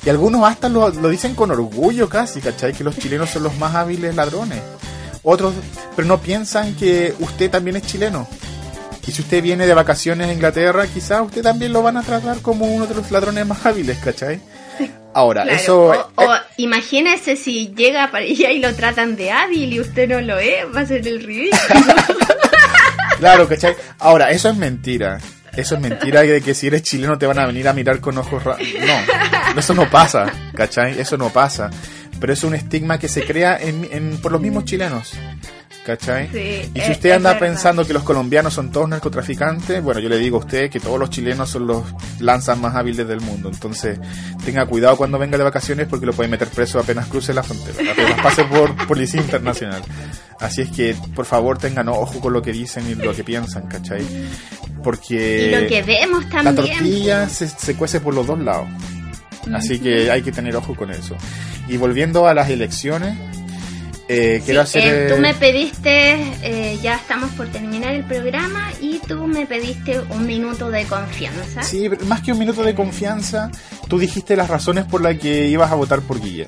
[0.03, 2.73] Y algunos hasta lo, lo dicen con orgullo casi, ¿cachai?
[2.73, 4.59] Que los chilenos son los más hábiles ladrones.
[5.21, 5.53] Otros,
[5.95, 8.27] pero no piensan que usted también es chileno.
[9.07, 12.39] Y si usted viene de vacaciones a Inglaterra, quizás usted también lo van a tratar
[12.41, 14.39] como uno de los ladrones más hábiles, ¿cachai?
[15.13, 15.85] Ahora, Claro, eso...
[16.15, 20.19] o, o imagínese si llega para allá y lo tratan de hábil y usted no
[20.21, 21.59] lo es, va a ser el ridículo.
[23.19, 23.75] Claro, ¿cachai?
[23.99, 25.19] Ahora, eso es mentira.
[25.55, 28.17] Eso es mentira de que si eres chileno te van a venir a mirar con
[28.17, 28.67] ojos raros.
[29.55, 30.99] No, eso no pasa, ¿cachai?
[30.99, 31.69] Eso no pasa.
[32.19, 35.13] Pero es un estigma que se crea en, en- por los mismos chilenos,
[35.85, 36.27] ¿cachai?
[36.31, 40.09] Sí, y si usted es anda pensando que los colombianos son todos narcotraficantes, bueno, yo
[40.09, 41.83] le digo a usted que todos los chilenos son los
[42.19, 43.49] lanzas más hábiles del mundo.
[43.53, 43.99] Entonces,
[44.43, 47.91] tenga cuidado cuando venga de vacaciones porque lo pueden meter preso apenas cruce la frontera,
[47.91, 49.83] apenas pase por policía internacional.
[50.39, 53.67] Así es que, por favor, tengan ojo con lo que dicen y lo que piensan,
[53.67, 54.03] ¿cachai?
[54.83, 58.67] Porque y lo que vemos la tortilla se, se cuece por los dos lados.
[59.53, 61.15] Así que hay que tener ojo con eso.
[61.67, 63.15] Y volviendo a las elecciones,
[64.07, 64.83] eh, Sí, quiero hacer...
[64.83, 66.13] eh, tú eh, me pediste,
[66.43, 71.63] eh, ya estamos por terminar el programa y tú me pediste un minuto de confianza.
[71.63, 73.51] Sí, pero más que un minuto de confianza,
[73.87, 76.47] tú dijiste las razones por las que ibas a votar por Guilla.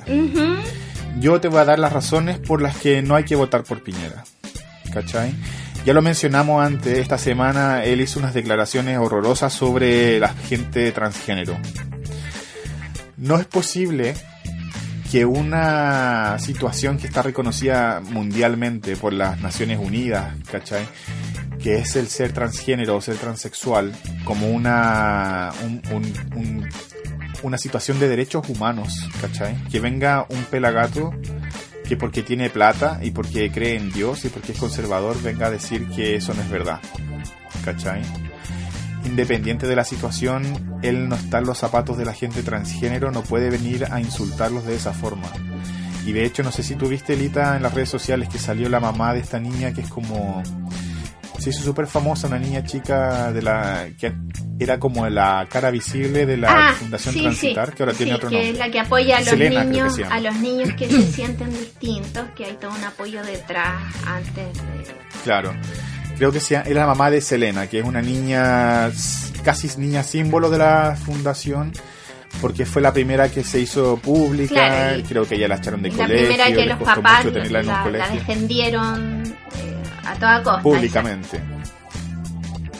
[1.19, 3.81] Yo te voy a dar las razones por las que no hay que votar por
[3.81, 4.23] Piñera.
[4.93, 5.33] ¿Cachai?
[5.85, 11.57] Ya lo mencionamos antes, esta semana él hizo unas declaraciones horrorosas sobre la gente transgénero.
[13.15, 14.13] No es posible
[15.11, 20.85] que una situación que está reconocida mundialmente por las Naciones Unidas, ¿cachai?
[21.61, 23.93] Que es el ser transgénero o ser transexual,
[24.25, 26.69] como una, un- un- un-
[27.43, 29.55] una situación de derechos humanos, ¿cachai?
[29.71, 31.13] Que venga un pelagato
[31.87, 35.51] que porque tiene plata y porque cree en Dios y porque es conservador venga a
[35.51, 36.81] decir que eso no es verdad,
[37.63, 38.01] ¿cachai?
[39.07, 43.23] Independiente de la situación, él no está en los zapatos de la gente transgénero, no
[43.23, 45.27] puede venir a insultarlos de esa forma.
[46.05, 48.79] Y de hecho, no sé si tuviste, Lita, en las redes sociales que salió la
[48.79, 50.41] mamá de esta niña que es como...
[51.39, 54.11] Se hizo súper famosa, una niña chica de la que
[54.59, 57.75] era como la cara visible de la Ah, Fundación sí, Transitar, sí.
[57.75, 58.51] que ahora tiene Sí, otro que nombre.
[58.53, 61.51] es la que apoya a los Selena, que niños, a los niños que se sienten
[61.51, 63.75] distintos, que hay todo un apoyo detrás
[64.07, 65.53] antes de Claro.
[66.17, 68.89] Creo que sea, era la mamá de Selena, que es una niña,
[69.43, 71.71] casi niña símbolo de la fundación,
[72.41, 74.53] porque fue la primera que se hizo pública.
[74.55, 76.27] Claro, y- creo que ella la echaron de Es la colegio.
[76.27, 78.13] primera que los papás la, la colegio.
[78.15, 79.75] defendieron eh,
[80.05, 80.61] a toda costa.
[80.63, 81.39] públicamente.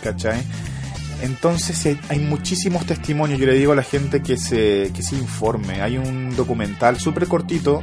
[0.03, 0.41] ¿Cachai?
[1.21, 3.39] Entonces hay, hay muchísimos testimonios.
[3.39, 5.81] Yo le digo a la gente que se, que se informe.
[5.81, 7.81] Hay un documental súper cortito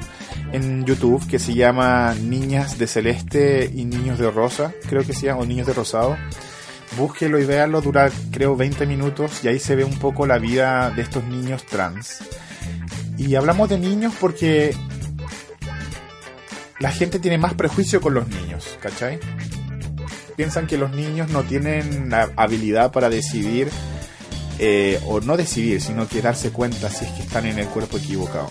[0.54, 5.26] en YouTube que se llama Niñas de Celeste y Niños de Rosa, creo que se
[5.26, 6.16] llama, o Niños de Rosado.
[6.96, 10.90] Búsquelo y véanlo, dura creo 20 minutos y ahí se ve un poco la vida
[10.90, 12.18] de estos niños trans.
[13.18, 14.76] Y hablamos de niños porque
[16.78, 19.18] la gente tiene más prejuicio con los niños, ¿cachai?
[20.36, 23.68] Piensan que los niños no tienen la habilidad para decidir,
[24.60, 27.96] eh, o no decidir, sino que darse cuenta si es que están en el cuerpo
[27.96, 28.48] equivocado.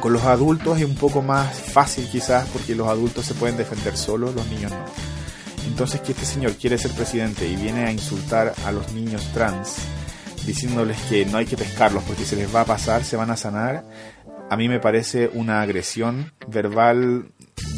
[0.00, 3.96] Con los adultos es un poco más fácil quizás porque los adultos se pueden defender
[3.96, 4.84] solos, los niños no.
[5.66, 9.76] Entonces que este señor quiere ser presidente y viene a insultar a los niños trans
[10.46, 13.36] diciéndoles que no hay que pescarlos porque se les va a pasar, se van a
[13.36, 13.84] sanar,
[14.48, 17.26] a mí me parece una agresión verbal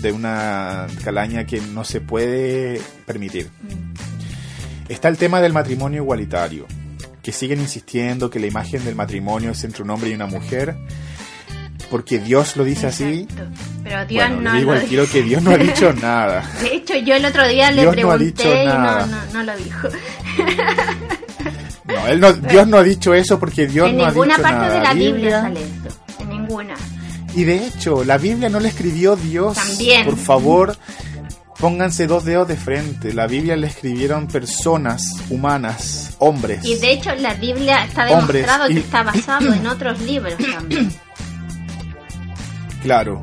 [0.00, 3.50] de una calaña que no se puede permitir.
[4.88, 6.66] Está el tema del matrimonio igualitario,
[7.22, 10.76] que siguen insistiendo que la imagen del matrimonio es entre un hombre y una mujer,
[11.92, 13.26] porque Dios lo dice así.
[13.28, 13.44] Exacto.
[13.84, 16.42] Pero Dios Bueno, no le digo al que Dios no ha dicho nada.
[16.62, 19.16] De hecho, yo el otro día le Dios no ha pregunté dicho y no, no,
[19.34, 19.88] no lo dijo.
[21.86, 24.42] No, él no, Dios no ha dicho eso porque Dios en no ha ninguna dicho
[24.42, 24.74] parte nada.
[24.78, 25.88] de la Biblia sale esto.
[26.20, 26.74] En ninguna.
[27.34, 29.54] Y de hecho, la Biblia no la escribió Dios.
[29.56, 30.04] También.
[30.04, 30.76] Por favor,
[31.58, 33.12] pónganse dos dedos de frente.
[33.12, 36.64] La Biblia la escribieron personas humanas, hombres.
[36.64, 40.34] Y de hecho, la Biblia está Hombres, demostrado y- que está basado en otros libros
[40.38, 40.92] también.
[42.82, 43.22] Claro.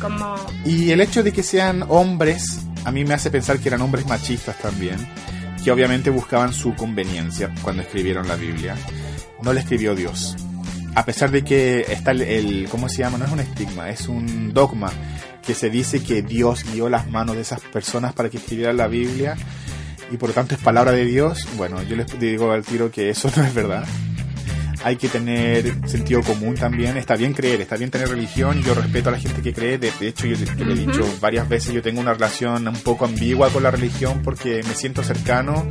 [0.00, 0.34] Como
[0.64, 4.06] Y el hecho de que sean hombres, a mí me hace pensar que eran hombres
[4.06, 4.96] machistas también,
[5.62, 8.76] que obviamente buscaban su conveniencia cuando escribieron la Biblia.
[9.42, 10.36] No la escribió Dios.
[10.94, 13.18] A pesar de que está el, el- ¿cómo se llama?
[13.18, 14.90] No es un estigma, es un dogma
[15.46, 18.86] que se dice que Dios guió las manos de esas personas para que escribieran la
[18.88, 19.36] Biblia
[20.10, 21.46] y por lo tanto es palabra de Dios.
[21.56, 23.84] Bueno, yo les digo al tiro que eso no es verdad.
[24.82, 26.96] Hay que tener sentido común también.
[26.96, 28.62] Está bien creer, está bien tener religión.
[28.62, 29.78] Yo respeto a la gente que cree.
[29.78, 32.80] De, de hecho, yo, yo le he dicho varias veces, yo tengo una relación un
[32.80, 35.66] poco ambigua con la religión porque me siento cercano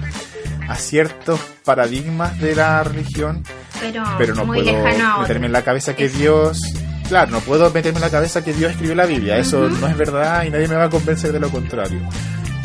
[0.67, 3.43] a ciertos paradigmas de la religión,
[3.81, 4.71] pero, pero no puedo
[5.19, 6.09] meterme en la cabeza que.
[6.09, 6.61] Dios...
[7.07, 9.39] Claro, no puedo meterme en la cabeza que Dios escribió la Biblia.
[9.39, 11.99] Eso no es verdad y nadie me va a convencer de lo contrario.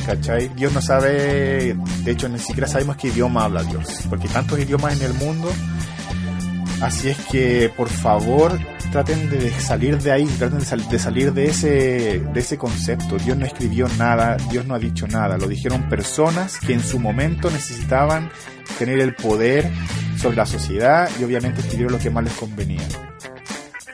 [0.05, 0.49] ¿Cachai?
[0.49, 4.59] Dios no sabe, de hecho ni siquiera sabemos qué idioma habla Dios, porque hay tantos
[4.59, 5.51] idiomas en el mundo.
[6.85, 8.59] Así es que, por favor,
[8.93, 13.16] traten de salir de ahí, traten de, sal- de salir de ese, de ese concepto.
[13.16, 15.39] Dios no escribió nada, Dios no ha dicho nada.
[15.39, 18.31] Lo dijeron personas que en su momento necesitaban
[18.78, 19.70] tener el poder
[20.20, 22.82] sobre la sociedad y obviamente escribieron lo que más les convenía.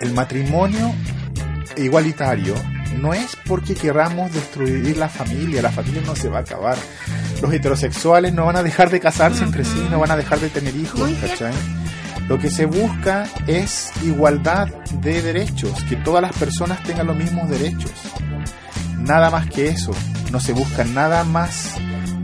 [0.01, 0.93] El matrimonio
[1.77, 2.55] igualitario
[3.01, 6.77] no es porque queramos destruir la familia, la familia no se va a acabar.
[7.41, 10.49] Los heterosexuales no van a dejar de casarse entre sí, no van a dejar de
[10.51, 11.09] tener hijos.
[11.21, 11.53] ¿cachai?
[12.31, 14.69] Lo que se busca es igualdad
[15.03, 17.91] de derechos, que todas las personas tengan los mismos derechos.
[18.99, 19.91] Nada más que eso,
[20.31, 21.75] no se busca nada más,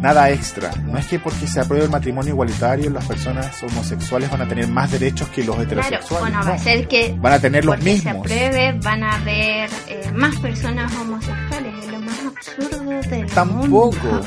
[0.01, 0.71] nada extra.
[0.85, 4.69] No es que porque se apruebe el matrimonio igualitario las personas homosexuales van a tener
[4.69, 6.21] más derechos que los Claro, heterosexuales.
[6.21, 8.15] bueno, va a ser que Van a tener los porque se mismos.
[8.27, 11.75] apruebe van a haber eh, más personas homosexuales.
[11.83, 13.97] Es lo más absurdo del Tampoco.
[14.07, 14.23] mundo.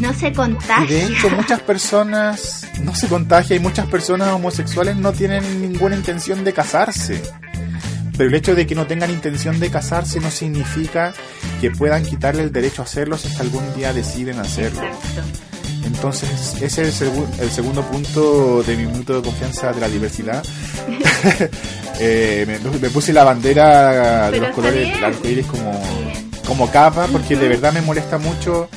[0.00, 0.86] No se Y contagia.
[0.86, 6.44] de hecho muchas personas no se contagia y muchas personas homosexuales no tienen ninguna intención
[6.44, 7.20] de casarse.
[8.16, 11.12] Pero el hecho de que no tengan intención de casarse no significa
[11.60, 14.82] que puedan quitarle el derecho a hacerlo si hasta algún día deciden hacerlo.
[14.82, 15.22] Exacto.
[15.86, 19.88] Entonces, ese es el, segu- el segundo punto de mi minuto de confianza de la
[19.88, 20.42] diversidad.
[22.00, 24.88] Eh, me, me puse la bandera de Pero los colores
[25.22, 26.30] del como, Bien.
[26.46, 28.68] como capa, porque de verdad me molesta mucho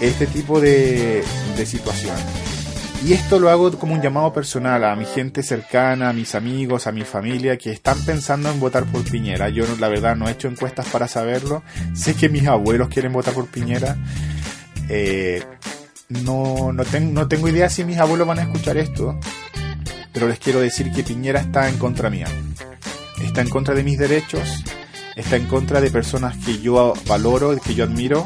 [0.00, 1.22] este tipo de,
[1.56, 2.16] de situación.
[3.06, 6.86] Y esto lo hago como un llamado personal a mi gente cercana, a mis amigos,
[6.86, 9.48] a mi familia que están pensando en votar por Piñera.
[9.48, 11.62] Yo la verdad no he hecho encuestas para saberlo.
[11.94, 13.96] Sé que mis abuelos quieren votar por Piñera.
[14.90, 15.42] Eh,
[16.10, 19.18] no, no, ten- no tengo idea si mis abuelos van a escuchar esto,
[20.12, 22.26] pero les quiero decir que Piñera está en contra mía.
[23.24, 24.62] Está en contra de mis derechos,
[25.16, 28.24] está en contra de personas que yo valoro, que yo admiro.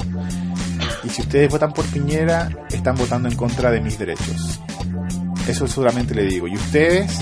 [1.05, 4.61] Y si ustedes votan por Piñera, están votando en contra de mis derechos.
[5.47, 6.49] Eso solamente le digo.
[6.49, 7.21] Y ustedes,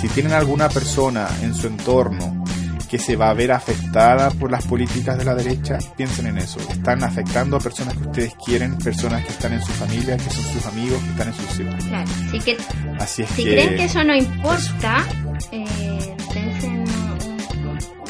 [0.00, 2.44] si tienen alguna persona en su entorno
[2.88, 6.60] que se va a ver afectada por las políticas de la derecha, piensen en eso.
[6.70, 10.44] Están afectando a personas que ustedes quieren, personas que están en su familia, que son
[10.44, 11.78] sus amigos, que están en su círculo.
[11.88, 12.56] Claro, así que
[13.00, 13.50] Así es si que...
[13.50, 15.04] creen que eso no importa,
[15.50, 16.68] eh, dense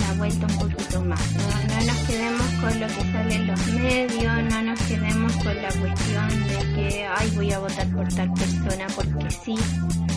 [0.00, 1.20] la vuelta un poquito más.
[1.32, 4.80] No, no nos quedemos con lo que sale en los medios, no nos
[5.44, 9.54] con la cuestión de que, ay, voy a votar por tal persona porque sí.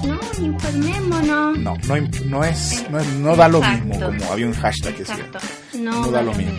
[0.06, 1.58] No, informémonos.
[1.60, 1.96] No, no,
[2.26, 3.86] no es, no, es- no da lo Exacto.
[3.86, 5.16] mismo, como había un hashtag que decía.
[5.16, 5.40] Exacto.
[5.76, 6.54] No, No da lo mismo.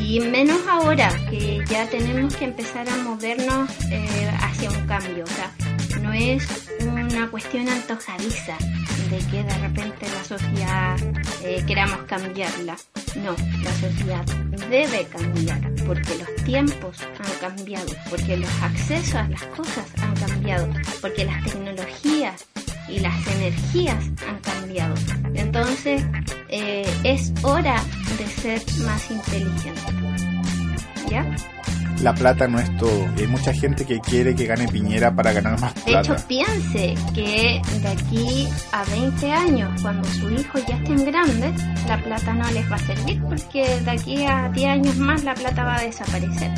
[0.00, 5.24] Y menos ahora que ya tenemos que empezar a movernos eh, hacia un cambio.
[5.24, 5.50] O sea,
[6.02, 6.46] no es
[6.86, 8.56] una cuestión antojadiza
[9.10, 10.96] de que de repente la sociedad
[11.42, 12.76] eh, queramos cambiarla.
[13.16, 14.24] No, la sociedad
[14.70, 20.68] debe cambiar porque los tiempos han cambiado, porque los accesos a las cosas han cambiado,
[21.00, 22.46] porque las tecnologías
[22.88, 24.94] y las energías han cambiado.
[25.34, 26.02] Entonces,
[26.48, 27.82] eh, es hora
[28.18, 29.80] de ser más inteligente.
[31.08, 31.24] ¿Ya?
[32.04, 33.08] La plata no es todo.
[33.16, 36.12] Hay mucha gente que quiere que gane Piñera para ganar más De plata.
[36.14, 41.96] hecho, piense que de aquí a 20 años, cuando sus hijos ya estén grandes, la
[42.02, 45.64] plata no les va a servir porque de aquí a 10 años más la plata
[45.64, 46.50] va a desaparecer.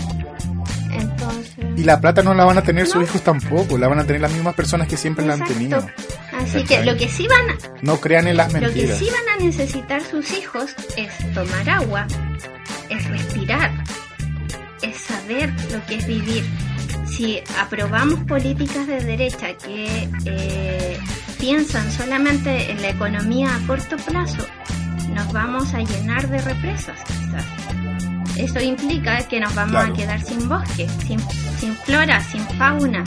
[0.90, 1.64] Entonces...
[1.76, 3.02] Y la plata no la van a tener sus No.
[3.02, 5.58] hijos tampoco, la van a tener las mismas personas que siempre la han Exacto.
[5.60, 5.86] tenido.
[6.40, 8.98] Así que lo que sí van a, No crean en las Lo que mentiras.
[8.98, 12.06] sí van a necesitar sus hijos es tomar agua,
[12.88, 13.72] es respirar,
[14.82, 16.44] es saber lo que es vivir.
[17.06, 20.98] Si aprobamos políticas de derecha que eh,
[21.38, 24.44] piensan solamente en la economía a corto plazo,
[25.14, 27.44] nos vamos a llenar de represas quizás.
[28.36, 29.94] Eso implica que nos vamos Claro.
[29.94, 31.18] a quedar sin bosque, sin,
[31.58, 33.02] sin flora, sin fauna.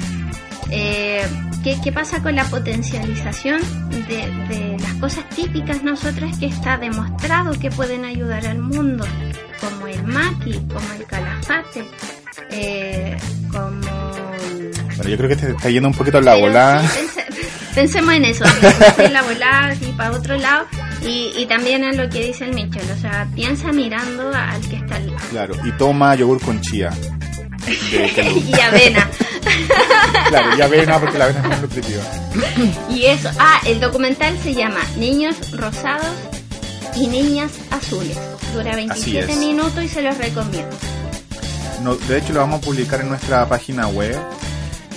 [0.71, 1.23] Eh,
[1.63, 3.61] ¿qué, qué pasa con la potencialización
[4.07, 9.05] de, de las cosas típicas nosotras que está demostrado que pueden ayudar al mundo?
[9.61, 11.83] Como el maqui, como el calafate,
[12.51, 13.17] eh,
[13.51, 14.21] como...
[14.95, 16.87] Bueno, yo creo que te está yendo un poquito en la volada.
[16.87, 17.25] sí, pense-
[17.75, 18.43] pensemos en eso,
[18.97, 20.65] en la volada, así para otro lado.
[21.01, 24.75] Y, y también en lo que dice el Michel, o sea, piensa mirando al que
[24.77, 25.27] está al lado.
[25.31, 26.89] Claro, y toma yogur con chía.
[27.69, 29.07] Y avena.
[30.29, 32.01] claro, y avena porque la avena es muy nutritiva.
[32.89, 36.07] Y eso, ah, el documental se llama Niños Rosados
[36.95, 38.17] y Niñas Azules.
[38.53, 39.37] Dura 27 es.
[39.37, 40.75] minutos y se los recomiendo.
[41.83, 44.17] No, de hecho, lo vamos a publicar en nuestra página web.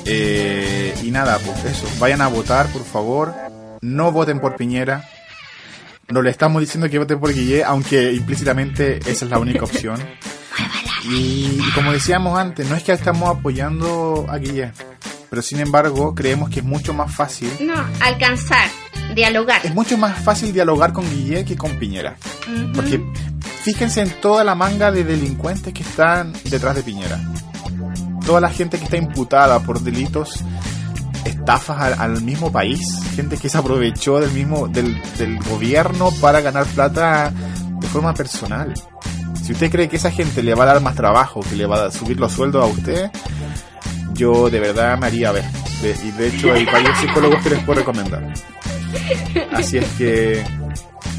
[0.05, 1.87] Eh, y nada, pues eso.
[1.99, 3.35] Vayan a votar, por favor.
[3.81, 5.09] No voten por Piñera.
[6.09, 9.99] No le estamos diciendo que voten por Guille, aunque implícitamente esa es la única opción.
[11.05, 14.71] Y, y como decíamos antes, no es que estamos apoyando a Guille,
[15.29, 17.51] pero sin embargo creemos que es mucho más fácil.
[17.59, 18.69] No, alcanzar,
[19.13, 19.61] dialogar.
[19.67, 22.15] Es mucho más fácil dialogar con Guille que con Piñera.
[22.73, 23.05] Porque
[23.63, 27.19] fíjense en toda la manga de delincuentes que están detrás de Piñera.
[28.27, 30.45] Toda la gente que está imputada por delitos,
[31.25, 32.81] estafas al, mismo país,
[33.15, 37.33] gente que se aprovechó del mismo del, del gobierno para ganar plata
[37.81, 38.75] de forma personal.
[39.43, 41.87] Si usted cree que esa gente le va a dar más trabajo, que le va
[41.87, 43.11] a subir los sueldos a usted,
[44.13, 45.45] yo de verdad me haría ver.
[45.83, 48.33] Y de hecho hay varios psicólogos que les puedo recomendar.
[49.53, 50.45] Así es que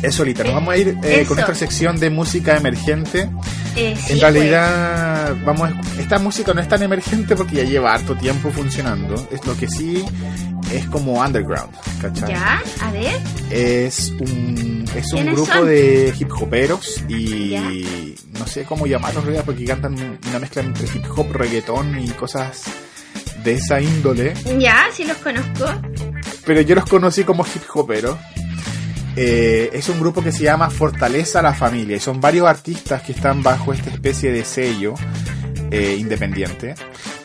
[0.04, 3.30] eso, Lita, nos vamos a ir eh, con nuestra sección de música emergente.
[3.76, 7.94] Eh, sí, En realidad, vamos, a- esta música no es tan emergente porque ya lleva
[7.94, 9.16] harto tiempo funcionando.
[9.32, 10.04] Es lo que sí
[10.72, 11.74] es como underground.
[12.02, 12.30] ¿cachai?
[12.30, 13.20] Ya, a ver.
[13.50, 15.68] Es un, es un ¿Quiénes grupo son?
[15.68, 17.64] de hip hoperos y Ya.
[18.40, 22.10] no sé cómo llamarlos en realidad porque cantan una mezcla entre hip hop, reggaetón y
[22.10, 22.64] cosas
[23.44, 24.34] de esa índole.
[24.60, 25.66] Ya, sí los conozco.
[26.46, 28.18] pero yo los conocí como hip hoperos.
[29.16, 33.12] Eh, es un grupo que se llama Fortaleza la Familia y son varios artistas que
[33.12, 34.96] están bajo esta especie de sello
[35.72, 36.76] eh, independiente.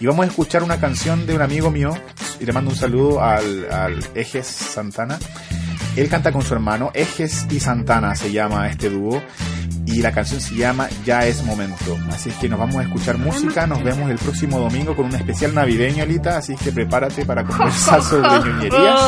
[0.00, 1.94] Y vamos a escuchar una canción de un amigo mío
[2.40, 5.18] y le mando un saludo al, al Ejes Santana.
[5.96, 9.22] Él canta con su hermano, Ejes y Santana se llama este dúo.
[9.90, 11.98] Y la canción se llama Ya es momento.
[12.12, 15.14] Así es que nos vamos a escuchar música, nos vemos el próximo domingo con un
[15.14, 19.00] especial navideño, Alita, así que prepárate para conversar sobre ñoñerías.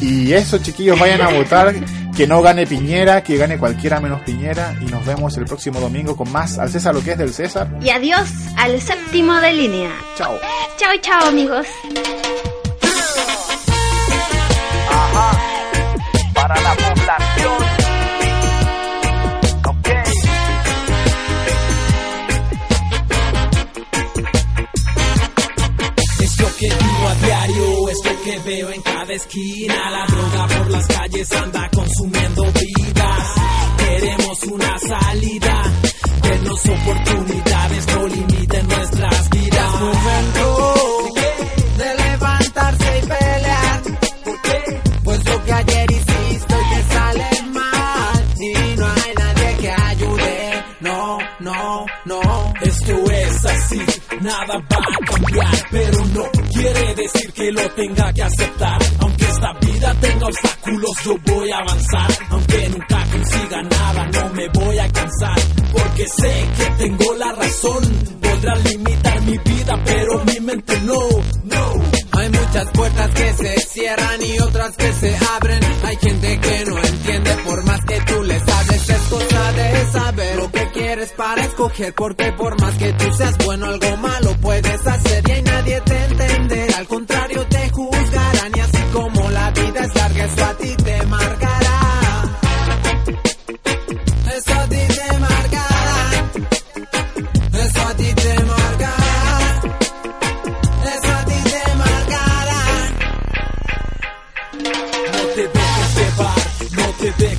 [0.00, 1.74] Y eso, chiquillos, vayan a votar,
[2.16, 6.16] que no gane Piñera, que gane cualquiera menos Piñera y nos vemos el próximo domingo
[6.16, 7.68] con más al César lo que es del César.
[7.82, 9.90] Y adiós al séptimo de línea.
[10.16, 10.38] Chao.
[10.78, 11.66] Chao, chao, amigos.
[16.34, 17.83] para la población.
[26.44, 29.90] Lo que vivo a diario, es lo que veo en cada esquina.
[29.90, 33.28] La droga por las calles anda consumiendo vidas.
[33.78, 35.72] Queremos una salida,
[36.22, 39.80] denos oportunidades, no limiten nuestras vidas.
[39.80, 41.14] momento
[41.78, 43.82] de levantarse y pelear.
[45.04, 48.24] Pues lo que ayer hiciste hoy te sale mal.
[48.38, 50.64] Y no hay nadie que ayude.
[50.80, 52.54] No, no, no.
[52.60, 53.82] Esto es así,
[54.20, 56.33] nada va a cambiar, pero no
[56.64, 58.78] quiere decir que lo tenga que aceptar.
[59.00, 62.10] Aunque esta vida tenga obstáculos, yo voy a avanzar.
[62.30, 65.38] Aunque nunca consiga nada, no me voy a cansar.
[65.72, 67.82] Porque sé que tengo la razón.
[68.20, 71.00] Podrán limitar mi vida, pero mi mente no,
[71.44, 71.72] no.
[72.12, 75.60] Hay muchas puertas que se cierran y otras que se abren.
[75.84, 78.88] Hay gente que no entiende por más que tú les hables.
[78.88, 81.94] Es cosa de saber lo que quieres para escoger.
[81.94, 84.33] Porque por más que tú seas bueno, algo malo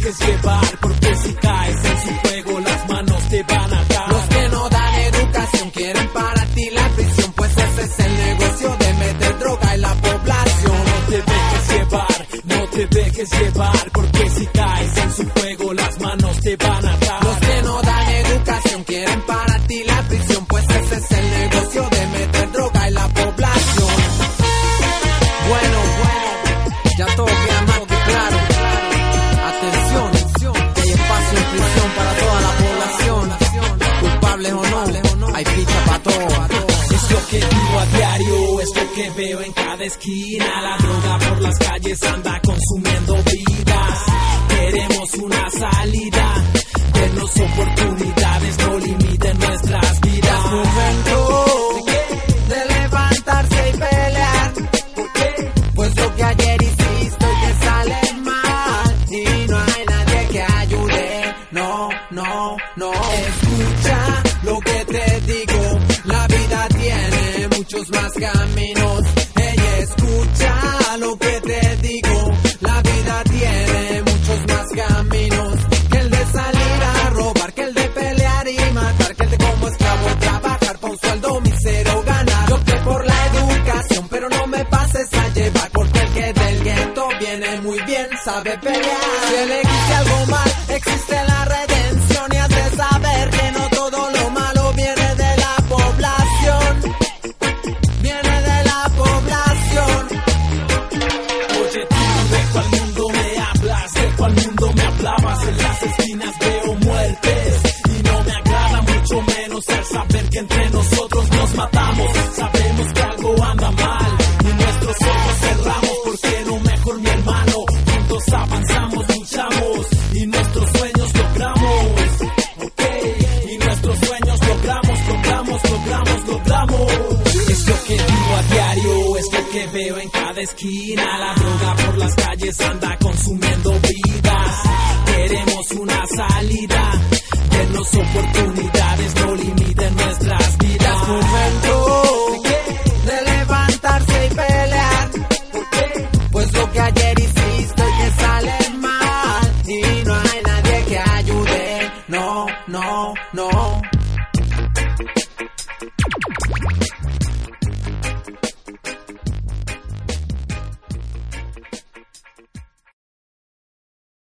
[0.05, 4.09] dejes llevar, porque si caes en su juego las manos te van a dar.
[4.09, 8.75] Los que no dan educación quieren para ti la prisión, pues ese es el negocio
[8.79, 10.77] de meter droga en la población.
[10.85, 16.01] No te dejes llevar, no te dejes llevar, porque si caes en su juego las
[16.01, 17.24] manos te van a dar.